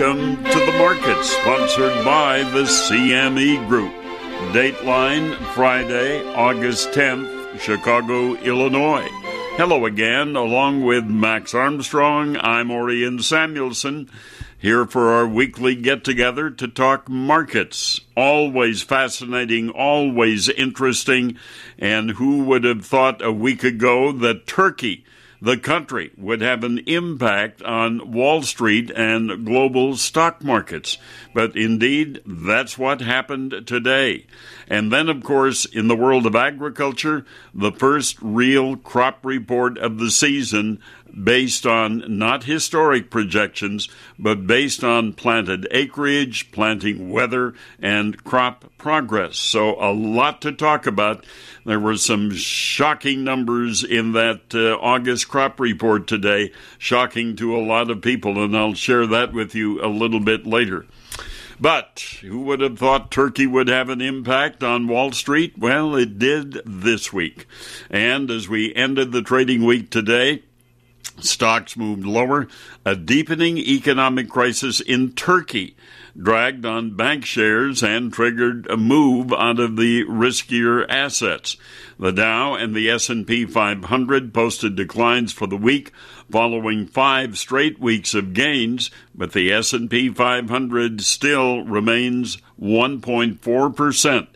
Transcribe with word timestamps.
Welcome 0.00 0.42
to 0.44 0.58
the 0.58 0.78
market, 0.78 1.22
sponsored 1.22 2.06
by 2.06 2.42
the 2.42 2.62
CME 2.62 3.68
Group. 3.68 3.92
Dateline 4.54 5.36
Friday, 5.52 6.24
August 6.34 6.88
10th, 6.92 7.60
Chicago, 7.60 8.32
Illinois. 8.36 9.06
Hello 9.58 9.84
again, 9.84 10.36
along 10.36 10.84
with 10.84 11.04
Max 11.04 11.52
Armstrong. 11.52 12.38
I'm 12.38 12.70
Orion 12.70 13.18
Samuelson, 13.18 14.08
here 14.58 14.86
for 14.86 15.10
our 15.10 15.28
weekly 15.28 15.74
get 15.74 16.02
together 16.02 16.48
to 16.48 16.66
talk 16.66 17.10
markets. 17.10 18.00
Always 18.16 18.80
fascinating, 18.80 19.68
always 19.68 20.48
interesting. 20.48 21.36
And 21.78 22.12
who 22.12 22.42
would 22.44 22.64
have 22.64 22.86
thought 22.86 23.20
a 23.20 23.32
week 23.32 23.62
ago 23.64 24.12
that 24.12 24.46
Turkey 24.46 25.04
the 25.42 25.56
country 25.56 26.10
would 26.16 26.40
have 26.40 26.64
an 26.64 26.78
impact 26.86 27.62
on 27.62 28.12
Wall 28.12 28.42
Street 28.42 28.90
and 28.94 29.46
global 29.46 29.96
stock 29.96 30.44
markets. 30.44 30.98
But 31.34 31.56
indeed, 31.56 32.20
that's 32.26 32.76
what 32.76 33.00
happened 33.00 33.62
today. 33.66 34.26
And 34.68 34.92
then, 34.92 35.08
of 35.08 35.22
course, 35.22 35.64
in 35.64 35.88
the 35.88 35.96
world 35.96 36.26
of 36.26 36.36
agriculture, 36.36 37.24
the 37.54 37.72
first 37.72 38.18
real 38.20 38.76
crop 38.76 39.24
report 39.24 39.78
of 39.78 39.98
the 39.98 40.10
season 40.10 40.80
based 41.12 41.66
on 41.66 42.18
not 42.18 42.44
historic 42.44 43.10
projections, 43.10 43.88
but 44.18 44.46
based 44.46 44.84
on 44.84 45.12
planted 45.12 45.66
acreage, 45.70 46.50
planting 46.52 47.10
weather, 47.10 47.54
and 47.80 48.22
crop 48.24 48.64
progress. 48.78 49.38
So, 49.38 49.80
a 49.80 49.92
lot 49.92 50.42
to 50.42 50.52
talk 50.52 50.86
about. 50.86 51.24
There 51.64 51.80
were 51.80 51.96
some 51.96 52.32
shocking 52.32 53.22
numbers 53.22 53.84
in 53.84 54.12
that 54.12 54.54
uh, 54.54 54.76
August 54.76 55.28
crop 55.28 55.60
report 55.60 56.06
today, 56.06 56.52
shocking 56.78 57.36
to 57.36 57.56
a 57.56 57.60
lot 57.60 57.90
of 57.90 58.00
people, 58.00 58.42
and 58.42 58.56
I'll 58.56 58.74
share 58.74 59.06
that 59.06 59.32
with 59.32 59.54
you 59.54 59.84
a 59.84 59.88
little 59.88 60.20
bit 60.20 60.46
later. 60.46 60.86
But 61.60 62.16
who 62.22 62.40
would 62.40 62.60
have 62.60 62.78
thought 62.78 63.10
Turkey 63.10 63.46
would 63.46 63.68
have 63.68 63.90
an 63.90 64.00
impact 64.00 64.64
on 64.64 64.88
Wall 64.88 65.12
Street? 65.12 65.58
Well, 65.58 65.94
it 65.94 66.18
did 66.18 66.62
this 66.64 67.12
week. 67.12 67.46
And 67.90 68.30
as 68.30 68.48
we 68.48 68.74
ended 68.74 69.12
the 69.12 69.20
trading 69.20 69.66
week 69.66 69.90
today, 69.90 70.42
Stocks 71.18 71.76
moved 71.76 72.04
lower. 72.04 72.48
A 72.84 72.96
deepening 72.96 73.58
economic 73.58 74.28
crisis 74.28 74.80
in 74.80 75.12
Turkey 75.12 75.76
dragged 76.20 76.64
on 76.64 76.96
bank 76.96 77.24
shares 77.24 77.82
and 77.82 78.12
triggered 78.12 78.66
a 78.70 78.76
move 78.76 79.32
out 79.32 79.60
of 79.60 79.76
the 79.76 80.04
riskier 80.04 80.84
assets. 80.88 81.56
The 81.98 82.12
Dow 82.12 82.54
and 82.54 82.74
the 82.74 82.90
S&P 82.90 83.44
500 83.46 84.32
posted 84.32 84.76
declines 84.76 85.32
for 85.32 85.46
the 85.46 85.56
week 85.56 85.92
following 86.30 86.86
5 86.86 87.36
straight 87.36 87.78
weeks 87.78 88.14
of 88.14 88.32
gains, 88.32 88.90
but 89.14 89.32
the 89.32 89.52
S&P 89.52 90.08
500 90.08 91.00
still 91.02 91.64
remains 91.64 92.38
1.4% 92.60 94.28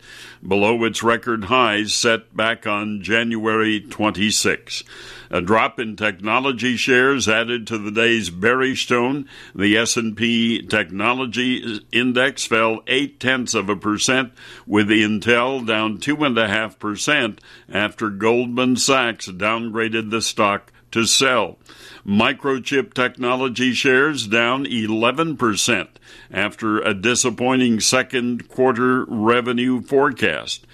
below 0.46 0.84
its 0.84 1.02
record 1.02 1.44
highs 1.44 1.94
set 1.94 2.36
back 2.36 2.66
on 2.66 3.02
January 3.02 3.80
26. 3.80 4.84
A 5.30 5.40
drop 5.40 5.80
in 5.80 5.96
technology 5.96 6.76
shares 6.76 7.28
added 7.28 7.66
to 7.66 7.78
the 7.78 7.90
day's 7.90 8.30
bearish 8.30 8.86
tone. 8.86 9.26
The 9.54 9.76
S&P 9.76 10.62
Technology 10.62 11.80
Index 11.92 12.46
fell 12.46 12.80
eight 12.86 13.18
tenths 13.18 13.54
of 13.54 13.68
a 13.68 13.76
percent, 13.76 14.32
with 14.66 14.88
Intel 14.88 15.66
down 15.66 15.98
two 15.98 16.22
and 16.24 16.36
a 16.38 16.48
half 16.48 16.78
percent 16.78 17.40
after 17.68 18.10
Goldman 18.10 18.76
Sachs 18.76 19.28
downgraded 19.28 20.10
the 20.10 20.22
stock 20.22 20.72
to 20.94 21.04
sell. 21.06 21.58
Microchip 22.06 22.94
technology 22.94 23.72
shares 23.72 24.28
down 24.28 24.64
11% 24.64 25.88
after 26.30 26.78
a 26.78 26.94
disappointing 26.94 27.80
second 27.80 28.48
quarter 28.48 29.04
revenue 29.06 29.82
forecast. 29.82 30.64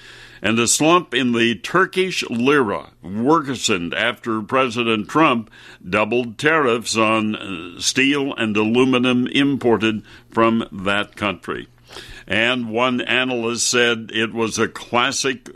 And 0.43 0.59
a 0.59 0.69
slump 0.69 1.15
in 1.15 1.33
the 1.33 1.55
Turkish 1.55 2.23
lira 2.29 2.91
worsened 3.03 3.95
after 3.95 4.43
President 4.43 5.09
Trump 5.09 5.51
doubled 5.89 6.37
tariffs 6.37 6.99
on 6.99 7.35
uh, 7.35 7.81
steel 7.81 8.35
and 8.35 8.55
aluminum 8.55 9.27
imported 9.29 10.03
from 10.29 10.69
that 10.71 11.17
country. 11.17 11.67
And 12.31 12.71
one 12.71 13.01
analyst 13.01 13.67
said 13.67 14.13
it 14.15 14.33
was 14.33 14.57
a 14.57 14.69
classic 14.69 15.51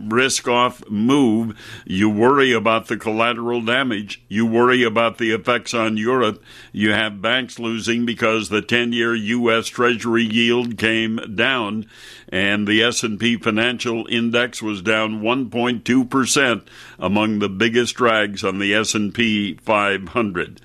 risk 0.00 0.48
off 0.48 0.82
move. 0.88 1.54
You 1.84 2.08
worry 2.08 2.50
about 2.50 2.88
the 2.88 2.96
collateral 2.96 3.60
damage. 3.60 4.22
You 4.26 4.46
worry 4.46 4.82
about 4.84 5.18
the 5.18 5.32
effects 5.32 5.74
on 5.74 5.98
Europe. 5.98 6.42
You 6.72 6.92
have 6.92 7.20
banks 7.20 7.58
losing 7.58 8.06
because 8.06 8.48
the 8.48 8.62
10-year 8.62 9.14
U.S. 9.14 9.66
Treasury 9.66 10.24
yield 10.24 10.78
came 10.78 11.20
down 11.34 11.84
and 12.30 12.66
the 12.66 12.82
S&P 12.82 13.36
Financial 13.36 14.06
Index 14.08 14.62
was 14.62 14.80
down 14.80 15.20
1.2% 15.20 16.66
among 16.98 17.38
the 17.38 17.50
biggest 17.50 17.96
drags 17.96 18.42
on 18.42 18.60
the 18.60 18.74
S&P 18.74 19.56
500. 19.56 20.60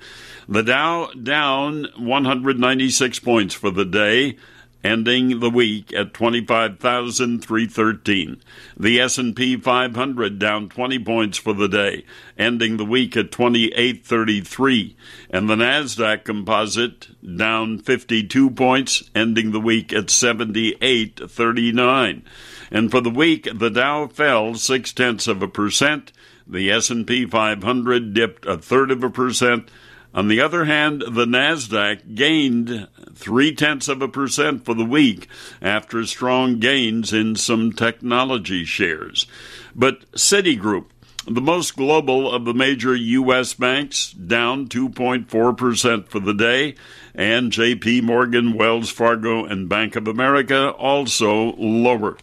The 0.48 0.62
Dow 0.62 1.10
down 1.12 1.86
196 1.98 3.18
points 3.18 3.54
for 3.54 3.70
the 3.70 3.84
day 3.84 4.38
ending 4.82 5.40
the 5.40 5.50
week 5.50 5.92
at 5.92 6.14
25,313. 6.14 8.40
The 8.76 9.00
S&P 9.00 9.56
500 9.56 10.38
down 10.38 10.68
20 10.68 11.00
points 11.00 11.38
for 11.38 11.52
the 11.52 11.66
day, 11.68 12.04
ending 12.38 12.76
the 12.76 12.84
week 12.84 13.16
at 13.16 13.32
2833, 13.32 14.96
and 15.30 15.48
the 15.48 15.56
Nasdaq 15.56 16.24
Composite 16.24 17.08
down 17.36 17.78
52 17.78 18.50
points, 18.50 19.10
ending 19.14 19.52
the 19.52 19.60
week 19.60 19.92
at 19.92 20.10
7839. 20.10 22.24
And 22.70 22.90
for 22.90 23.00
the 23.00 23.10
week, 23.10 23.48
the 23.52 23.70
Dow 23.70 24.06
fell 24.06 24.54
six 24.54 24.92
tenths 24.92 25.26
of 25.26 25.42
a 25.42 25.48
percent. 25.48 26.12
The 26.46 26.70
S&P 26.70 27.26
500 27.26 28.14
dipped 28.14 28.46
a 28.46 28.58
third 28.58 28.90
of 28.90 29.04
a 29.04 29.10
percent 29.10 29.68
on 30.12 30.28
the 30.28 30.40
other 30.40 30.64
hand, 30.64 31.02
the 31.02 31.26
NASDAQ 31.26 32.14
gained 32.14 32.88
three 33.14 33.54
tenths 33.54 33.88
of 33.88 34.02
a 34.02 34.08
percent 34.08 34.64
for 34.64 34.74
the 34.74 34.84
week 34.84 35.28
after 35.62 36.04
strong 36.04 36.58
gains 36.58 37.12
in 37.12 37.36
some 37.36 37.72
technology 37.72 38.64
shares. 38.64 39.26
But 39.74 40.10
Citigroup, 40.12 40.86
the 41.26 41.40
most 41.40 41.76
global 41.76 42.32
of 42.32 42.44
the 42.44 42.54
major 42.54 42.94
U.S. 42.96 43.54
banks, 43.54 44.12
down 44.12 44.68
2.4% 44.68 46.08
for 46.08 46.18
the 46.18 46.34
day, 46.34 46.74
and 47.14 47.52
JP 47.52 48.02
Morgan, 48.02 48.54
Wells 48.54 48.90
Fargo, 48.90 49.44
and 49.44 49.68
Bank 49.68 49.94
of 49.94 50.08
America 50.08 50.70
also 50.70 51.54
lower. 51.56 52.16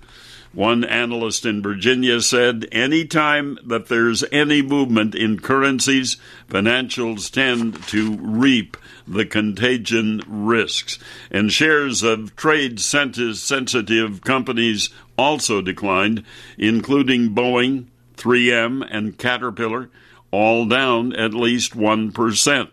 One 0.57 0.84
analyst 0.84 1.45
in 1.45 1.62
Virginia 1.62 2.19
said 2.19 2.68
anytime 2.72 3.59
that 3.63 3.90
there's 3.90 4.23
any 4.31 4.63
movement 4.63 5.13
in 5.13 5.40
currencies, 5.40 6.18
financials 6.50 7.31
tend 7.31 7.84
to 7.90 8.18
reap 8.18 8.75
the 9.07 9.23
contagion 9.23 10.23
risks. 10.25 10.97
And 11.29 11.53
shares 11.53 12.01
of 12.01 12.35
trade 12.35 12.79
sensitive 12.79 14.22
companies 14.22 14.90
also 15.16 15.62
declined, 15.62 16.23
including 16.57 17.35
Boeing, 17.35 17.85
3M, 18.16 18.84
and 18.89 19.16
Caterpillar, 19.16 19.91
all 20.31 20.66
down 20.66 21.13
at 21.13 21.35
least 21.35 21.78
1%. 21.78 22.69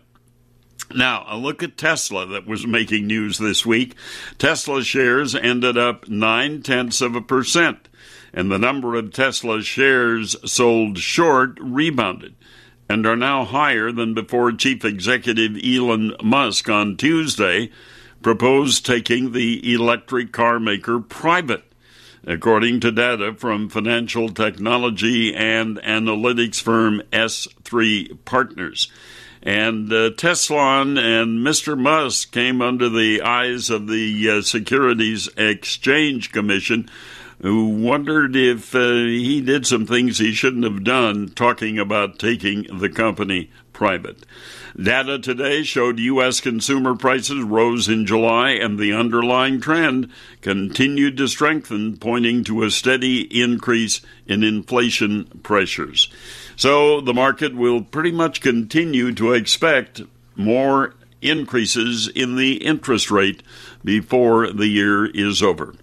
Now, 0.93 1.25
a 1.27 1.37
look 1.37 1.63
at 1.63 1.77
Tesla 1.77 2.25
that 2.27 2.45
was 2.45 2.67
making 2.67 3.07
news 3.07 3.37
this 3.37 3.65
week. 3.65 3.95
Tesla 4.37 4.83
shares 4.83 5.33
ended 5.33 5.77
up 5.77 6.07
nine 6.07 6.61
tenths 6.61 7.01
of 7.01 7.15
a 7.15 7.21
percent, 7.21 7.89
and 8.33 8.51
the 8.51 8.59
number 8.59 8.95
of 8.95 9.11
Tesla 9.11 9.63
shares 9.63 10.35
sold 10.49 10.99
short 10.99 11.57
rebounded 11.59 12.35
and 12.87 13.05
are 13.05 13.15
now 13.15 13.43
higher 13.45 13.91
than 13.91 14.13
before 14.13 14.51
Chief 14.51 14.85
Executive 14.85 15.57
Elon 15.63 16.13
Musk 16.23 16.69
on 16.69 16.97
Tuesday 16.97 17.71
proposed 18.21 18.85
taking 18.85 19.31
the 19.31 19.73
electric 19.73 20.31
car 20.31 20.59
maker 20.59 20.99
private. 20.99 21.63
According 22.27 22.79
to 22.79 22.91
data 22.91 23.35
from 23.35 23.69
financial 23.69 24.29
technology 24.29 25.33
and 25.33 25.77
analytics 25.77 26.59
firm 26.59 27.03
S3 27.11 28.17
Partners. 28.25 28.91
And 29.45 29.93
uh, 29.93 30.09
Tesla 30.09 30.81
and 30.81 30.97
Mr. 31.45 31.77
Musk 31.77 32.31
came 32.31 32.63
under 32.63 32.89
the 32.89 33.21
eyes 33.21 33.69
of 33.69 33.87
the 33.87 34.29
uh, 34.29 34.41
Securities 34.41 35.29
Exchange 35.37 36.31
Commission, 36.31 36.89
who 37.43 37.69
wondered 37.69 38.35
if 38.35 38.73
uh, 38.73 38.79
he 38.79 39.41
did 39.41 39.67
some 39.67 39.85
things 39.85 40.17
he 40.17 40.33
shouldn't 40.33 40.63
have 40.63 40.83
done, 40.83 41.29
talking 41.29 41.77
about 41.77 42.17
taking 42.17 42.63
the 42.79 42.89
company 42.89 43.51
private. 43.71 44.25
Data 44.81 45.19
today 45.19 45.61
showed 45.61 45.99
U.S. 45.99 46.41
consumer 46.41 46.95
prices 46.95 47.43
rose 47.43 47.87
in 47.87 48.07
July, 48.07 48.51
and 48.51 48.79
the 48.79 48.93
underlying 48.93 49.61
trend 49.61 50.09
continued 50.41 51.17
to 51.17 51.27
strengthen, 51.27 51.97
pointing 51.97 52.43
to 52.45 52.63
a 52.63 52.71
steady 52.71 53.21
increase 53.43 54.01
in 54.25 54.43
inflation 54.43 55.25
pressures. 55.43 56.09
So 56.55 57.01
the 57.01 57.13
market 57.13 57.55
will 57.55 57.81
pretty 57.81 58.11
much 58.11 58.41
continue 58.41 59.13
to 59.15 59.33
expect 59.33 60.01
more 60.35 60.95
increases 61.21 62.07
in 62.07 62.35
the 62.35 62.57
interest 62.57 63.11
rate 63.11 63.43
before 63.83 64.51
the 64.51 64.67
year 64.67 65.05
is 65.05 65.41
over. 65.41 65.75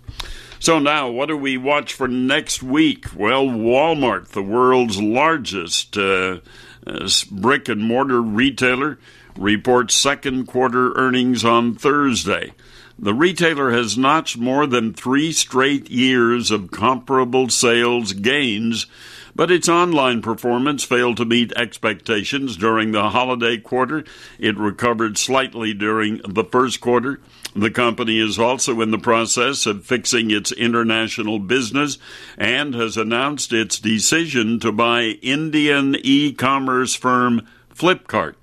So 0.58 0.78
now, 0.78 1.10
what 1.10 1.26
do 1.26 1.36
we 1.36 1.56
watch 1.56 1.92
for 1.92 2.06
next 2.06 2.62
week? 2.62 3.06
Well, 3.16 3.46
Walmart, 3.46 4.28
the 4.28 4.42
world's 4.42 5.02
largest 5.02 5.98
uh, 5.98 6.38
uh, 6.86 7.08
brick 7.32 7.68
and 7.68 7.82
mortar 7.82 8.22
retailer, 8.22 8.98
reports 9.36 9.94
second 9.94 10.46
quarter 10.46 10.92
earnings 10.92 11.44
on 11.44 11.74
Thursday. 11.74 12.52
The 12.98 13.14
retailer 13.14 13.72
has 13.72 13.98
notched 13.98 14.38
more 14.38 14.66
than 14.66 14.92
three 14.92 15.32
straight 15.32 15.90
years 15.90 16.52
of 16.52 16.70
comparable 16.70 17.48
sales 17.48 18.12
gains, 18.12 18.86
but 19.34 19.50
its 19.50 19.68
online 19.68 20.22
performance 20.22 20.84
failed 20.84 21.16
to 21.16 21.24
meet 21.24 21.52
expectations 21.52 22.56
during 22.56 22.92
the 22.92 23.10
holiday 23.10 23.58
quarter. 23.58 24.04
It 24.38 24.56
recovered 24.58 25.18
slightly 25.18 25.72
during 25.74 26.20
the 26.26 26.44
first 26.44 26.80
quarter. 26.80 27.20
The 27.54 27.70
company 27.70 28.18
is 28.18 28.38
also 28.38 28.80
in 28.80 28.90
the 28.90 28.98
process 28.98 29.66
of 29.66 29.84
fixing 29.84 30.30
its 30.30 30.52
international 30.52 31.38
business 31.38 31.98
and 32.38 32.74
has 32.74 32.96
announced 32.96 33.52
its 33.52 33.78
decision 33.78 34.58
to 34.60 34.72
buy 34.72 35.18
Indian 35.22 35.96
e 36.02 36.32
commerce 36.32 36.94
firm 36.94 37.46
Flipkart. 37.74 38.34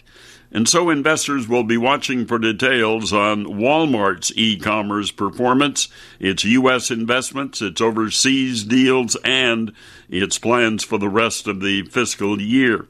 And 0.51 0.67
so 0.67 0.89
investors 0.89 1.47
will 1.47 1.63
be 1.63 1.77
watching 1.77 2.25
for 2.25 2.39
details 2.39 3.13
on 3.13 3.45
Walmart's 3.45 4.31
e 4.35 4.57
commerce 4.57 5.11
performance, 5.11 5.89
its 6.19 6.43
U.S. 6.43 6.89
investments, 6.89 7.61
its 7.61 7.79
overseas 7.79 8.63
deals, 8.63 9.15
and 9.23 9.71
its 10.09 10.39
plans 10.39 10.83
for 10.83 10.97
the 10.97 11.09
rest 11.09 11.47
of 11.47 11.61
the 11.61 11.83
fiscal 11.83 12.41
year. 12.41 12.87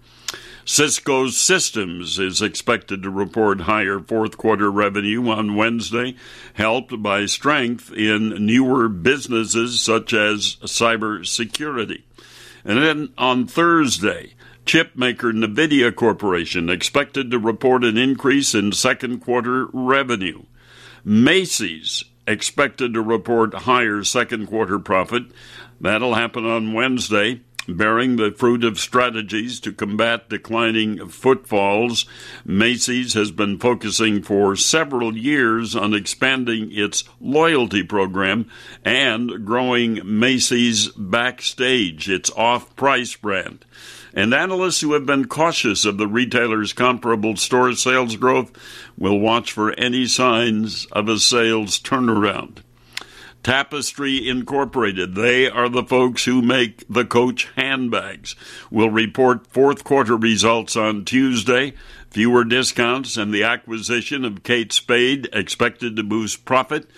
Cisco 0.64 1.30
Systems 1.30 2.20
is 2.20 2.42
expected 2.44 3.02
to 3.02 3.10
report 3.10 3.62
higher 3.62 4.00
fourth 4.00 4.38
quarter 4.38 4.72
revenue 4.72 5.28
on 5.28 5.56
Wednesday, 5.56 6.16
helped 6.54 7.02
by 7.02 7.26
strength 7.26 7.92
in 7.92 8.46
newer 8.46 8.88
businesses 8.88 9.82
such 9.82 10.14
as 10.14 10.58
cybersecurity. 10.62 12.04
And 12.64 12.78
then 12.82 13.10
on 13.18 13.48
Thursday, 13.48 14.36
Chip 14.70 14.96
maker 14.96 15.34
NVIDIA 15.34 15.96
Corporation 15.96 16.70
expected 16.70 17.32
to 17.32 17.40
report 17.40 17.84
an 17.84 17.98
increase 17.98 18.54
in 18.54 18.72
second 18.72 19.20
quarter 19.20 19.66
revenue. 19.74 20.44
Macy's 21.04 22.04
expected 22.28 22.94
to 22.94 23.02
report 23.02 23.52
higher 23.56 24.04
second 24.04 24.46
quarter 24.46 24.78
profit. 24.78 25.24
That'll 25.82 26.14
happen 26.14 26.46
on 26.46 26.74
Wednesday. 26.74 27.42
Bearing 27.68 28.18
the 28.18 28.30
fruit 28.30 28.64
of 28.64 28.80
strategies 28.80 29.60
to 29.62 29.74
combat 29.74 30.30
declining 30.30 31.08
footfalls, 31.08 32.06
Macy's 32.46 33.16
has 33.16 33.32
been 33.32 33.58
focusing 33.58 34.22
for 34.22 34.56
several 34.56 35.18
years 35.18 35.76
on 35.76 35.96
expanding 35.96 36.70
its 36.72 37.04
loyalty 37.20 37.82
program 37.82 38.48
and 38.86 39.48
growing 39.48 40.00
Macy's 40.04 40.90
Backstage, 40.90 42.08
its 42.08 42.30
off 42.38 42.76
price 42.76 43.16
brand 43.16 43.66
and 44.14 44.34
analysts 44.34 44.82
who 44.82 44.94
have 44.94 45.06
been 45.06 45.26
cautious 45.26 45.86
of 45.86 45.98
the 45.98 46.08
retailer's 46.08 46.74
comparable 46.74 47.36
store 47.36 47.74
sales 47.74 48.16
growth 48.16 48.52
will 48.98 49.20
watch 49.20 49.52
for 49.52 49.72
any 49.74 50.06
signs 50.06 50.86
of 50.92 51.08
a 51.08 51.20
sales 51.20 51.80
turnaround. 51.80 52.60
Tapestry 53.42 54.28
Incorporated, 54.28 55.16
they 55.16 55.50
are 55.50 55.70
the 55.70 55.84
folks 55.84 56.26
who 56.26 56.42
make 56.42 56.84
the 56.90 57.06
Coach 57.06 57.48
handbags, 57.56 58.36
will 58.70 58.90
report 58.90 59.48
fourth 59.48 59.86
quarter 59.86 60.18
results 60.18 60.76
on 60.76 61.06
Tuesday. 61.06 61.74
Fewer 62.12 62.44
discounts 62.44 63.16
and 63.16 63.34
the 63.34 63.44
acquisition 63.44 64.26
of 64.26 64.44
Kate 64.44 64.74
Spade 64.74 65.30
expected 65.32 65.96
to 65.96 66.04
boost 66.04 66.44
profit. 66.44 66.90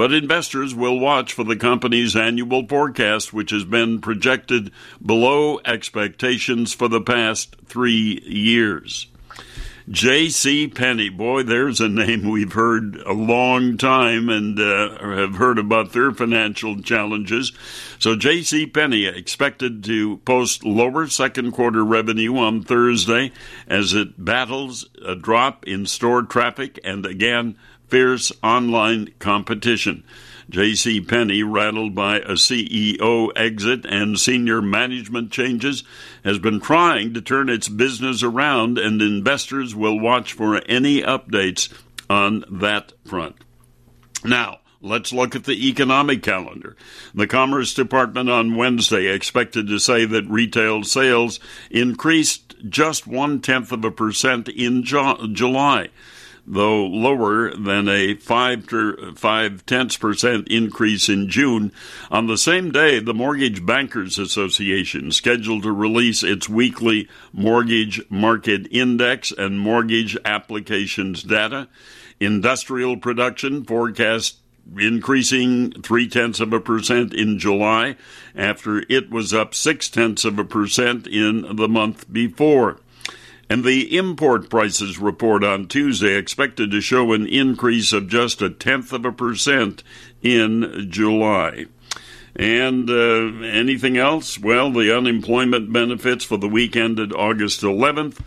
But 0.00 0.14
investors 0.14 0.74
will 0.74 0.98
watch 0.98 1.34
for 1.34 1.44
the 1.44 1.56
company's 1.56 2.16
annual 2.16 2.66
forecast, 2.66 3.34
which 3.34 3.50
has 3.50 3.66
been 3.66 4.00
projected 4.00 4.70
below 5.04 5.60
expectations 5.66 6.72
for 6.72 6.88
the 6.88 7.02
past 7.02 7.54
three 7.66 8.22
years. 8.24 9.08
J.C. 9.90 10.68
Penney, 10.68 11.10
boy, 11.10 11.42
there's 11.42 11.82
a 11.82 11.88
name 11.90 12.30
we've 12.30 12.54
heard 12.54 12.96
a 13.04 13.12
long 13.12 13.76
time 13.76 14.30
and 14.30 14.58
uh, 14.58 14.98
have 15.16 15.34
heard 15.34 15.58
about 15.58 15.92
their 15.92 16.12
financial 16.12 16.80
challenges. 16.80 17.52
So 17.98 18.16
J.C. 18.16 18.68
Penney 18.68 19.04
expected 19.04 19.84
to 19.84 20.16
post 20.18 20.64
lower 20.64 21.08
second 21.08 21.52
quarter 21.52 21.84
revenue 21.84 22.38
on 22.38 22.62
Thursday 22.62 23.32
as 23.66 23.92
it 23.92 24.24
battles 24.24 24.88
a 25.04 25.14
drop 25.14 25.66
in 25.66 25.84
store 25.84 26.22
traffic 26.22 26.80
and 26.84 27.04
again 27.04 27.56
fierce 27.90 28.32
online 28.42 29.12
competition. 29.18 30.04
J.C. 30.48 31.00
Penney, 31.00 31.42
rattled 31.42 31.94
by 31.94 32.16
a 32.16 32.32
CEO 32.32 33.30
exit 33.36 33.84
and 33.86 34.18
senior 34.18 34.60
management 34.60 35.30
changes, 35.30 35.84
has 36.24 36.38
been 36.38 36.60
trying 36.60 37.14
to 37.14 37.20
turn 37.20 37.48
its 37.48 37.68
business 37.68 38.22
around, 38.22 38.78
and 38.78 39.00
investors 39.00 39.74
will 39.74 39.98
watch 39.98 40.32
for 40.32 40.56
any 40.66 41.02
updates 41.02 41.72
on 42.08 42.44
that 42.50 42.92
front. 43.04 43.36
Now, 44.24 44.58
Let's 44.82 45.12
look 45.12 45.36
at 45.36 45.44
the 45.44 45.68
economic 45.68 46.22
calendar. 46.22 46.74
The 47.14 47.26
Commerce 47.26 47.74
Department 47.74 48.30
on 48.30 48.56
Wednesday 48.56 49.08
expected 49.08 49.66
to 49.66 49.78
say 49.78 50.06
that 50.06 50.26
retail 50.26 50.84
sales 50.84 51.38
increased 51.70 52.54
just 52.66 53.06
one 53.06 53.42
tenth 53.42 53.72
of 53.72 53.84
a 53.84 53.90
percent 53.90 54.48
in 54.48 54.82
July 54.82 55.90
though 56.50 56.84
lower 56.84 57.54
than 57.54 57.88
a 57.88 58.14
five 58.14 58.66
to 58.66 59.14
five 59.14 59.64
tenths 59.66 59.96
percent 59.96 60.48
increase 60.48 61.08
in 61.08 61.28
June. 61.28 61.72
On 62.10 62.26
the 62.26 62.36
same 62.36 62.72
day, 62.72 62.98
the 62.98 63.14
Mortgage 63.14 63.64
Bankers 63.64 64.18
Association 64.18 65.12
scheduled 65.12 65.62
to 65.62 65.72
release 65.72 66.22
its 66.24 66.48
weekly 66.48 67.08
mortgage 67.32 68.02
market 68.10 68.66
index 68.70 69.30
and 69.30 69.60
mortgage 69.60 70.16
applications 70.24 71.22
data. 71.22 71.68
Industrial 72.18 72.96
production 72.96 73.64
forecast 73.64 74.38
increasing 74.78 75.72
three 75.82 76.08
tenths 76.08 76.40
of 76.40 76.52
a 76.52 76.60
percent 76.60 77.14
in 77.14 77.38
July 77.38 77.96
after 78.34 78.84
it 78.88 79.10
was 79.10 79.32
up 79.32 79.54
six 79.54 79.88
tenths 79.88 80.24
of 80.24 80.38
a 80.38 80.44
percent 80.44 81.06
in 81.06 81.56
the 81.56 81.68
month 81.68 82.12
before. 82.12 82.80
And 83.50 83.64
the 83.64 83.98
import 83.98 84.48
prices 84.48 84.98
report 85.00 85.42
on 85.42 85.66
Tuesday 85.66 86.14
expected 86.14 86.70
to 86.70 86.80
show 86.80 87.12
an 87.12 87.26
increase 87.26 87.92
of 87.92 88.06
just 88.06 88.40
a 88.40 88.48
tenth 88.48 88.92
of 88.92 89.04
a 89.04 89.10
percent 89.10 89.82
in 90.22 90.86
July. 90.88 91.66
And 92.36 92.88
uh, 92.88 93.42
anything 93.44 93.96
else? 93.96 94.38
Well, 94.38 94.70
the 94.70 94.96
unemployment 94.96 95.72
benefits 95.72 96.24
for 96.24 96.36
the 96.36 96.46
week 96.46 96.76
ended 96.76 97.12
August 97.12 97.62
11th. 97.62 98.20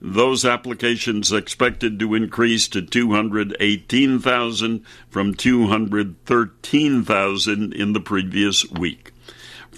Those 0.00 0.46
applications 0.46 1.30
expected 1.30 1.98
to 1.98 2.14
increase 2.14 2.66
to 2.68 2.80
218,000 2.80 4.82
from 5.10 5.34
213,000 5.34 7.72
in 7.74 7.92
the 7.92 8.00
previous 8.00 8.70
week. 8.70 9.12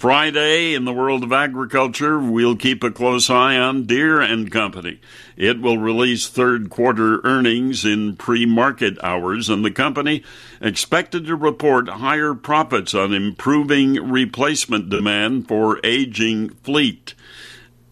Friday 0.03 0.73
in 0.73 0.83
the 0.83 0.91
world 0.91 1.23
of 1.23 1.31
agriculture, 1.31 2.19
we'll 2.19 2.57
keep 2.57 2.83
a 2.83 2.91
close 2.91 3.29
eye 3.29 3.55
on 3.55 3.85
Deere 3.85 4.19
and 4.19 4.51
Company. 4.51 4.99
It 5.37 5.61
will 5.61 5.77
release 5.77 6.27
third 6.27 6.69
quarter 6.69 7.21
earnings 7.23 7.85
in 7.85 8.17
pre-market 8.17 9.01
hours 9.01 9.47
and 9.47 9.63
the 9.63 9.71
company 9.71 10.21
expected 10.59 11.25
to 11.27 11.37
report 11.37 11.87
higher 11.87 12.33
profits 12.33 12.93
on 12.93 13.13
improving 13.13 13.93
replacement 13.93 14.89
demand 14.89 15.47
for 15.47 15.79
aging 15.85 16.49
fleet. 16.49 17.13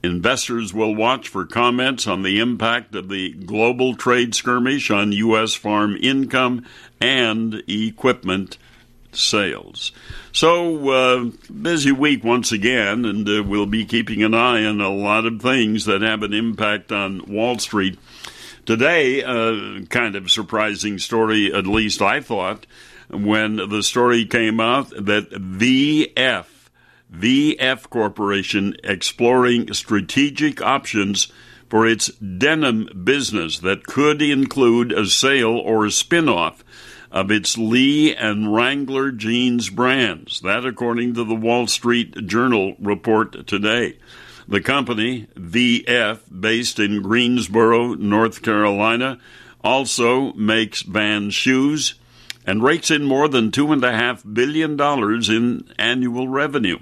Investors 0.03 0.73
will 0.73 0.93
watch 0.93 1.29
for 1.29 1.45
comments 1.45 2.07
on 2.07 2.23
the 2.23 2.41
impact 2.41 2.93
of 2.93 3.07
the 3.07 3.31
global 3.31 3.95
trade 3.95 4.35
skirmish 4.35 4.91
on 4.91 5.13
U.S. 5.13 5.53
farm 5.53 5.95
income 6.01 6.65
and 6.99 7.63
equipment 7.69 8.57
sales. 9.13 9.91
So, 10.31 10.89
uh, 10.89 11.31
busy 11.51 11.91
week 11.91 12.23
once 12.23 12.51
again, 12.51 13.05
and 13.05 13.27
uh, 13.27 13.43
we'll 13.43 13.65
be 13.65 13.85
keeping 13.85 14.23
an 14.23 14.33
eye 14.33 14.63
on 14.65 14.79
a 14.79 14.89
lot 14.89 15.25
of 15.25 15.41
things 15.41 15.85
that 15.85 16.01
have 16.01 16.23
an 16.23 16.33
impact 16.33 16.91
on 16.91 17.25
Wall 17.27 17.59
Street. 17.59 17.99
Today, 18.65 19.23
uh, 19.23 19.81
kind 19.89 20.15
of 20.15 20.31
surprising 20.31 20.99
story, 20.99 21.53
at 21.53 21.65
least 21.65 22.01
I 22.01 22.21
thought, 22.21 22.65
when 23.09 23.57
the 23.57 23.83
story 23.83 24.25
came 24.25 24.59
out 24.59 24.89
that 24.91 25.31
VF, 25.31 26.45
VF 27.13 27.89
Corporation 27.89 28.75
exploring 28.83 29.73
strategic 29.73 30.61
options 30.61 31.27
for 31.69 31.87
its 31.87 32.07
denim 32.15 32.87
business 33.03 33.59
that 33.59 33.85
could 33.85 34.21
include 34.21 34.91
a 34.91 35.05
sale 35.05 35.57
or 35.57 35.85
a 35.85 35.89
spinoff 35.89 36.63
of 37.11 37.29
its 37.29 37.57
Lee 37.57 38.15
and 38.15 38.53
Wrangler 38.53 39.11
jeans 39.11 39.69
brands. 39.69 40.39
That, 40.41 40.65
according 40.65 41.13
to 41.15 41.23
the 41.23 41.35
Wall 41.35 41.67
Street 41.67 42.27
Journal 42.27 42.75
report 42.79 43.45
today. 43.47 43.97
The 44.47 44.61
company, 44.61 45.27
VF, 45.35 46.19
based 46.39 46.79
in 46.79 47.01
Greensboro, 47.01 47.93
North 47.93 48.41
Carolina, 48.41 49.19
also 49.63 50.33
makes 50.33 50.81
Vans 50.81 51.33
shoes 51.33 51.95
and 52.45 52.63
rakes 52.63 52.89
in 52.89 53.03
more 53.03 53.27
than 53.27 53.51
$2.5 53.51 54.33
billion 54.33 54.79
in 55.29 55.73
annual 55.77 56.27
revenue. 56.27 56.79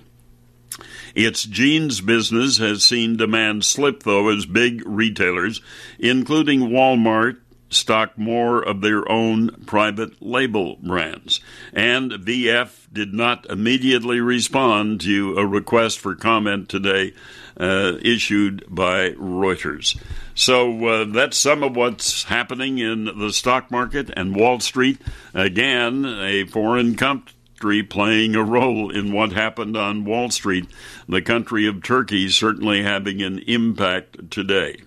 Its 1.16 1.44
jeans 1.44 2.02
business 2.02 2.58
has 2.60 2.84
seen 2.84 3.18
demand 3.18 3.66
slip, 3.66 4.04
though, 4.04 4.30
as 4.30 4.46
big 4.46 4.82
retailers, 4.86 5.62
including 5.98 6.62
Walmart, 6.62 7.38
stock 7.70 8.18
more 8.18 8.62
of 8.62 8.82
their 8.82 9.10
own 9.12 9.50
private 9.66 10.22
label 10.22 10.78
brands. 10.78 11.40
And 11.74 12.12
VF 12.12 12.88
did 12.92 13.14
not 13.14 13.46
immediately 13.48 14.20
respond 14.20 15.02
to 15.02 15.38
a 15.38 15.46
request 15.46 16.00
for 16.00 16.16
comment 16.16 16.70
today 16.70 17.14
uh, 17.60 17.94
issued 18.02 18.64
by 18.68 19.12
Reuters. 19.12 20.00
So 20.34 20.86
uh, 20.86 21.06
that's 21.06 21.38
some 21.38 21.64
of 21.64 21.76
what's 21.76 22.24
happening 22.24 22.80
in 22.80 23.06
the 23.06 23.32
stock 23.32 23.70
market 23.70 24.10
and 24.16 24.36
Wall 24.36 24.60
Street. 24.60 25.02
Again, 25.34 26.06
a 26.06 26.46
foreign 26.46 26.96
country 26.96 27.84
playing 27.84 28.36
a 28.36 28.44
role 28.44 28.90
in 28.90 29.12
what 29.12 29.34
happened 29.34 29.76
on 29.76 30.06
Wall 30.06 30.30
Street. 30.30 30.68
The 31.08 31.22
country 31.22 31.68
of 31.68 31.84
Turkey 31.84 32.30
certainly 32.30 32.84
having 32.84 33.22
an 33.22 33.40
impact 33.40 34.32
today. 34.32 34.78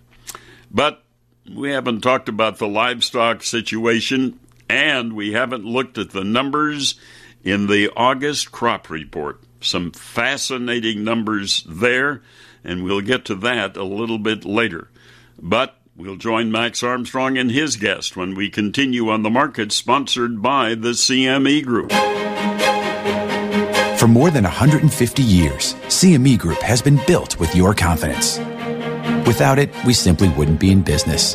But 0.71 1.05
we 1.51 1.71
haven't 1.71 2.01
talked 2.01 2.29
about 2.29 2.59
the 2.59 2.69
livestock 2.69 3.43
situation, 3.43 4.39
and 4.69 5.15
we 5.15 5.33
haven't 5.33 5.65
looked 5.65 5.99
at 5.99 6.11
the 6.11 6.25
numbers 6.25 6.95
in 7.43 7.67
the 7.67 7.91
August 7.97 8.53
crop 8.53 8.89
report. 8.89 9.41
Some 9.61 9.93
fascinating 9.93 11.05
numbers 11.05 11.65
there, 11.69 12.23
and 12.65 12.85
we'll 12.85 13.01
get 13.01 13.25
to 13.27 13.35
that 13.37 13.77
a 13.77 13.85
little 13.85 14.19
bit 14.19 14.45
later. 14.45 14.89
But 15.41 15.77
we'll 15.97 16.17
join 16.17 16.53
Max 16.53 16.83
Armstrong 16.83 17.37
and 17.37 17.51
his 17.51 17.77
guest 17.77 18.17
when 18.17 18.35
we 18.35 18.49
continue 18.51 19.09
on 19.09 19.23
the 19.23 19.31
market, 19.31 19.73
sponsored 19.73 20.43
by 20.43 20.75
the 20.75 20.91
CME 20.91 21.65
Group. 21.65 21.93
For 23.99 24.09
more 24.09 24.31
than 24.31 24.43
150 24.43 25.23
years, 25.23 25.75
CME 25.87 26.39
Group 26.39 26.61
has 26.61 26.83
been 26.83 27.01
built 27.07 27.39
with 27.39 27.55
your 27.55 27.73
confidence. 27.73 28.41
Without 29.26 29.59
it, 29.59 29.71
we 29.85 29.93
simply 29.93 30.29
wouldn't 30.31 30.61
be 30.61 30.71
in 30.71 30.83
business. 30.83 31.35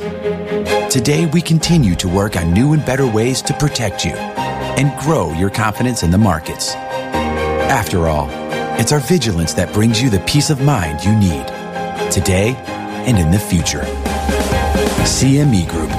Today, 0.92 1.26
we 1.28 1.42
continue 1.42 1.96
to 1.96 2.08
work 2.08 2.36
on 2.36 2.54
new 2.54 2.74
and 2.74 2.86
better 2.86 3.08
ways 3.08 3.42
to 3.44 3.54
protect 3.54 4.06
you 4.06 4.12
and 4.12 4.98
grow 5.00 5.34
your 5.34 5.50
confidence 5.50 6.04
in 6.04 6.12
the 6.12 6.18
markets. 6.18 6.76
After 6.76 8.08
all, 8.08 8.30
it's 8.80 8.92
our 8.92 9.00
vigilance 9.00 9.54
that 9.54 9.74
brings 9.74 10.02
you 10.02 10.10
the 10.10 10.20
peace 10.22 10.50
of 10.50 10.62
mind 10.62 11.04
you 11.04 11.16
need 11.16 11.48
today 12.12 12.56
and 13.08 13.18
in 13.18 13.32
the 13.32 13.40
future. 13.40 13.84
CME 15.04 15.68
Group. 15.70 15.90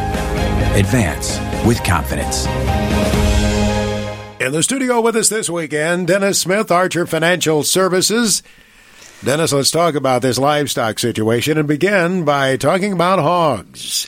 Advance 0.76 1.38
with 1.66 1.82
confidence. 1.82 2.46
In 4.40 4.52
the 4.52 4.62
studio 4.62 5.00
with 5.00 5.16
us 5.16 5.28
this 5.28 5.50
weekend, 5.50 6.06
Dennis 6.06 6.40
Smith, 6.40 6.70
Archer 6.70 7.06
Financial 7.06 7.62
Services. 7.64 8.42
Dennis, 9.24 9.52
let's 9.52 9.72
talk 9.72 9.96
about 9.96 10.22
this 10.22 10.38
livestock 10.38 11.00
situation 11.00 11.58
and 11.58 11.66
begin 11.66 12.24
by 12.24 12.56
talking 12.56 12.92
about 12.92 13.18
hogs. 13.18 14.06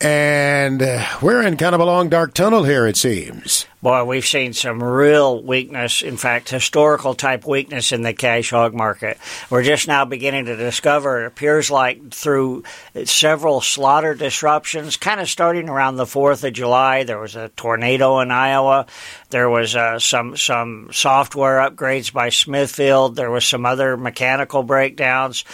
And 0.00 0.80
uh, 0.80 1.04
we're 1.20 1.42
in 1.42 1.56
kind 1.56 1.74
of 1.74 1.80
a 1.80 1.84
long, 1.84 2.08
dark 2.08 2.32
tunnel 2.32 2.62
here, 2.62 2.86
it 2.86 2.96
seems. 2.96 3.66
Boy, 3.82 4.04
we've 4.04 4.26
seen 4.26 4.52
some 4.52 4.80
real 4.82 5.42
weakness, 5.42 6.02
in 6.02 6.16
fact, 6.16 6.50
historical 6.50 7.14
type 7.14 7.44
weakness 7.44 7.90
in 7.90 8.02
the 8.02 8.12
cash 8.12 8.50
hog 8.50 8.74
market. 8.74 9.18
We're 9.50 9.64
just 9.64 9.88
now 9.88 10.04
beginning 10.04 10.44
to 10.44 10.56
discover, 10.56 11.24
it 11.24 11.26
appears 11.26 11.68
like 11.68 12.12
through 12.12 12.62
several 13.04 13.60
slaughter 13.60 14.14
disruptions, 14.14 14.96
kind 14.96 15.20
of 15.20 15.28
starting 15.28 15.68
around 15.68 15.96
the 15.96 16.04
4th 16.04 16.44
of 16.44 16.52
July. 16.52 17.02
There 17.02 17.18
was 17.18 17.34
a 17.34 17.48
tornado 17.50 18.20
in 18.20 18.30
Iowa. 18.30 18.86
There 19.30 19.50
was 19.50 19.74
uh, 19.74 19.98
some, 19.98 20.36
some 20.36 20.90
software 20.92 21.58
upgrades 21.58 22.12
by 22.12 22.28
Smithfield. 22.28 23.16
There 23.16 23.32
was 23.32 23.44
some 23.44 23.66
other 23.66 23.96
mechanical 23.96 24.62
breakdowns. 24.62 25.44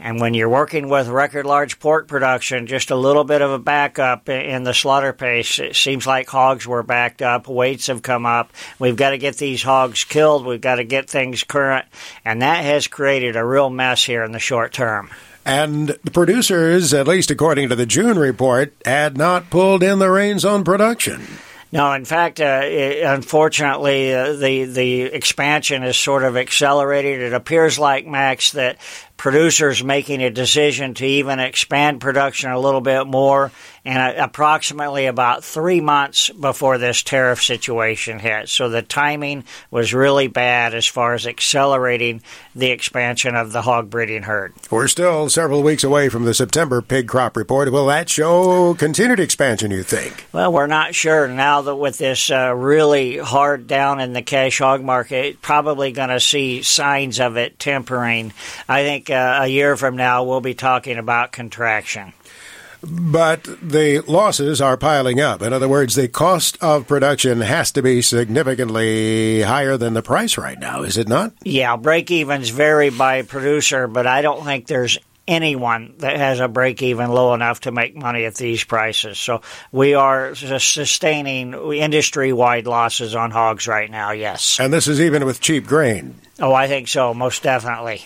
And 0.00 0.20
when 0.20 0.34
you're 0.34 0.48
working 0.48 0.88
with 0.88 1.08
record 1.08 1.44
large 1.44 1.80
pork 1.80 2.06
production, 2.06 2.66
just 2.66 2.90
a 2.90 2.96
little 2.96 3.24
bit 3.24 3.42
of 3.42 3.50
a 3.50 3.58
backup 3.58 4.28
in 4.28 4.62
the 4.62 4.72
slaughter 4.72 5.12
pace. 5.12 5.58
It 5.58 5.74
seems 5.74 6.06
like 6.06 6.28
hogs 6.28 6.66
were 6.66 6.84
backed 6.84 7.20
up, 7.20 7.48
weights 7.48 7.88
have 7.88 8.02
come 8.02 8.24
up. 8.24 8.52
We've 8.78 8.96
got 8.96 9.10
to 9.10 9.18
get 9.18 9.36
these 9.38 9.62
hogs 9.62 10.04
killed. 10.04 10.46
We've 10.46 10.60
got 10.60 10.76
to 10.76 10.84
get 10.84 11.10
things 11.10 11.42
current, 11.42 11.86
and 12.24 12.42
that 12.42 12.64
has 12.64 12.86
created 12.86 13.34
a 13.34 13.44
real 13.44 13.70
mess 13.70 14.04
here 14.04 14.22
in 14.22 14.32
the 14.32 14.38
short 14.38 14.72
term. 14.72 15.10
And 15.44 15.88
the 15.88 16.10
producers, 16.10 16.92
at 16.92 17.08
least 17.08 17.30
according 17.30 17.70
to 17.70 17.76
the 17.76 17.86
June 17.86 18.18
report, 18.18 18.74
had 18.84 19.16
not 19.16 19.50
pulled 19.50 19.82
in 19.82 19.98
the 19.98 20.10
reins 20.10 20.44
on 20.44 20.62
production. 20.62 21.22
No, 21.70 21.92
in 21.92 22.06
fact, 22.06 22.40
uh, 22.40 22.62
it, 22.64 23.02
unfortunately, 23.02 24.14
uh, 24.14 24.32
the 24.32 24.64
the 24.64 25.02
expansion 25.02 25.82
is 25.82 25.98
sort 25.98 26.22
of 26.22 26.36
accelerated. 26.36 27.20
It 27.20 27.34
appears 27.34 27.78
like 27.78 28.06
Max 28.06 28.52
that 28.52 28.78
producers 29.18 29.84
making 29.84 30.22
a 30.22 30.30
decision 30.30 30.94
to 30.94 31.04
even 31.04 31.40
expand 31.40 32.00
production 32.00 32.50
a 32.50 32.58
little 32.58 32.80
bit 32.80 33.06
more, 33.06 33.50
and 33.84 34.16
approximately 34.18 35.06
about 35.06 35.44
three 35.44 35.80
months 35.80 36.30
before 36.30 36.78
this 36.78 37.02
tariff 37.02 37.42
situation 37.42 38.18
hit. 38.18 38.48
So 38.48 38.68
the 38.68 38.80
timing 38.80 39.44
was 39.70 39.92
really 39.92 40.28
bad 40.28 40.74
as 40.74 40.86
far 40.86 41.14
as 41.14 41.26
accelerating 41.26 42.22
the 42.54 42.70
expansion 42.70 43.34
of 43.34 43.52
the 43.52 43.62
hog 43.62 43.90
breeding 43.90 44.22
herd. 44.22 44.54
We're 44.70 44.88
still 44.88 45.28
several 45.28 45.62
weeks 45.62 45.84
away 45.84 46.08
from 46.08 46.24
the 46.24 46.34
September 46.34 46.80
pig 46.80 47.08
crop 47.08 47.36
report. 47.36 47.70
Will 47.72 47.86
that 47.86 48.08
show 48.08 48.74
continued 48.74 49.20
expansion, 49.20 49.70
you 49.70 49.82
think? 49.82 50.26
Well, 50.32 50.52
we're 50.52 50.66
not 50.68 50.94
sure 50.94 51.26
now 51.26 51.62
that 51.62 51.74
with 51.74 51.98
this 51.98 52.30
uh, 52.30 52.54
really 52.54 53.18
hard 53.18 53.66
down 53.66 54.00
in 54.00 54.12
the 54.12 54.22
cash 54.22 54.58
hog 54.58 54.82
market, 54.82 55.42
probably 55.42 55.90
going 55.90 56.10
to 56.10 56.20
see 56.20 56.62
signs 56.62 57.18
of 57.18 57.36
it 57.36 57.58
tempering. 57.58 58.32
I 58.68 58.84
think 58.84 59.07
uh, 59.10 59.40
a 59.42 59.46
year 59.46 59.76
from 59.76 59.96
now, 59.96 60.24
we'll 60.24 60.40
be 60.40 60.54
talking 60.54 60.98
about 60.98 61.32
contraction. 61.32 62.12
But 62.80 63.42
the 63.44 64.04
losses 64.06 64.60
are 64.60 64.76
piling 64.76 65.20
up. 65.20 65.42
In 65.42 65.52
other 65.52 65.68
words, 65.68 65.96
the 65.96 66.06
cost 66.06 66.56
of 66.62 66.86
production 66.86 67.40
has 67.40 67.72
to 67.72 67.82
be 67.82 68.02
significantly 68.02 69.42
higher 69.42 69.76
than 69.76 69.94
the 69.94 70.02
price 70.02 70.38
right 70.38 70.58
now, 70.58 70.82
is 70.82 70.96
it 70.96 71.08
not? 71.08 71.32
Yeah, 71.42 71.76
break 71.76 72.10
evens 72.10 72.50
vary 72.50 72.90
by 72.90 73.22
producer, 73.22 73.88
but 73.88 74.06
I 74.06 74.22
don't 74.22 74.44
think 74.44 74.68
there's 74.68 74.96
anyone 75.26 75.94
that 75.98 76.16
has 76.16 76.40
a 76.40 76.48
break 76.48 76.80
even 76.80 77.10
low 77.10 77.34
enough 77.34 77.60
to 77.60 77.72
make 77.72 77.96
money 77.96 78.24
at 78.24 78.36
these 78.36 78.64
prices. 78.64 79.18
So 79.18 79.42
we 79.72 79.94
are 79.94 80.34
sustaining 80.34 81.52
industry 81.74 82.32
wide 82.32 82.66
losses 82.66 83.14
on 83.14 83.30
hogs 83.30 83.66
right 83.66 83.90
now, 83.90 84.12
yes. 84.12 84.58
And 84.60 84.72
this 84.72 84.88
is 84.88 85.00
even 85.00 85.26
with 85.26 85.40
cheap 85.40 85.66
grain. 85.66 86.14
Oh, 86.38 86.54
I 86.54 86.68
think 86.68 86.88
so, 86.88 87.12
most 87.12 87.42
definitely. 87.42 88.04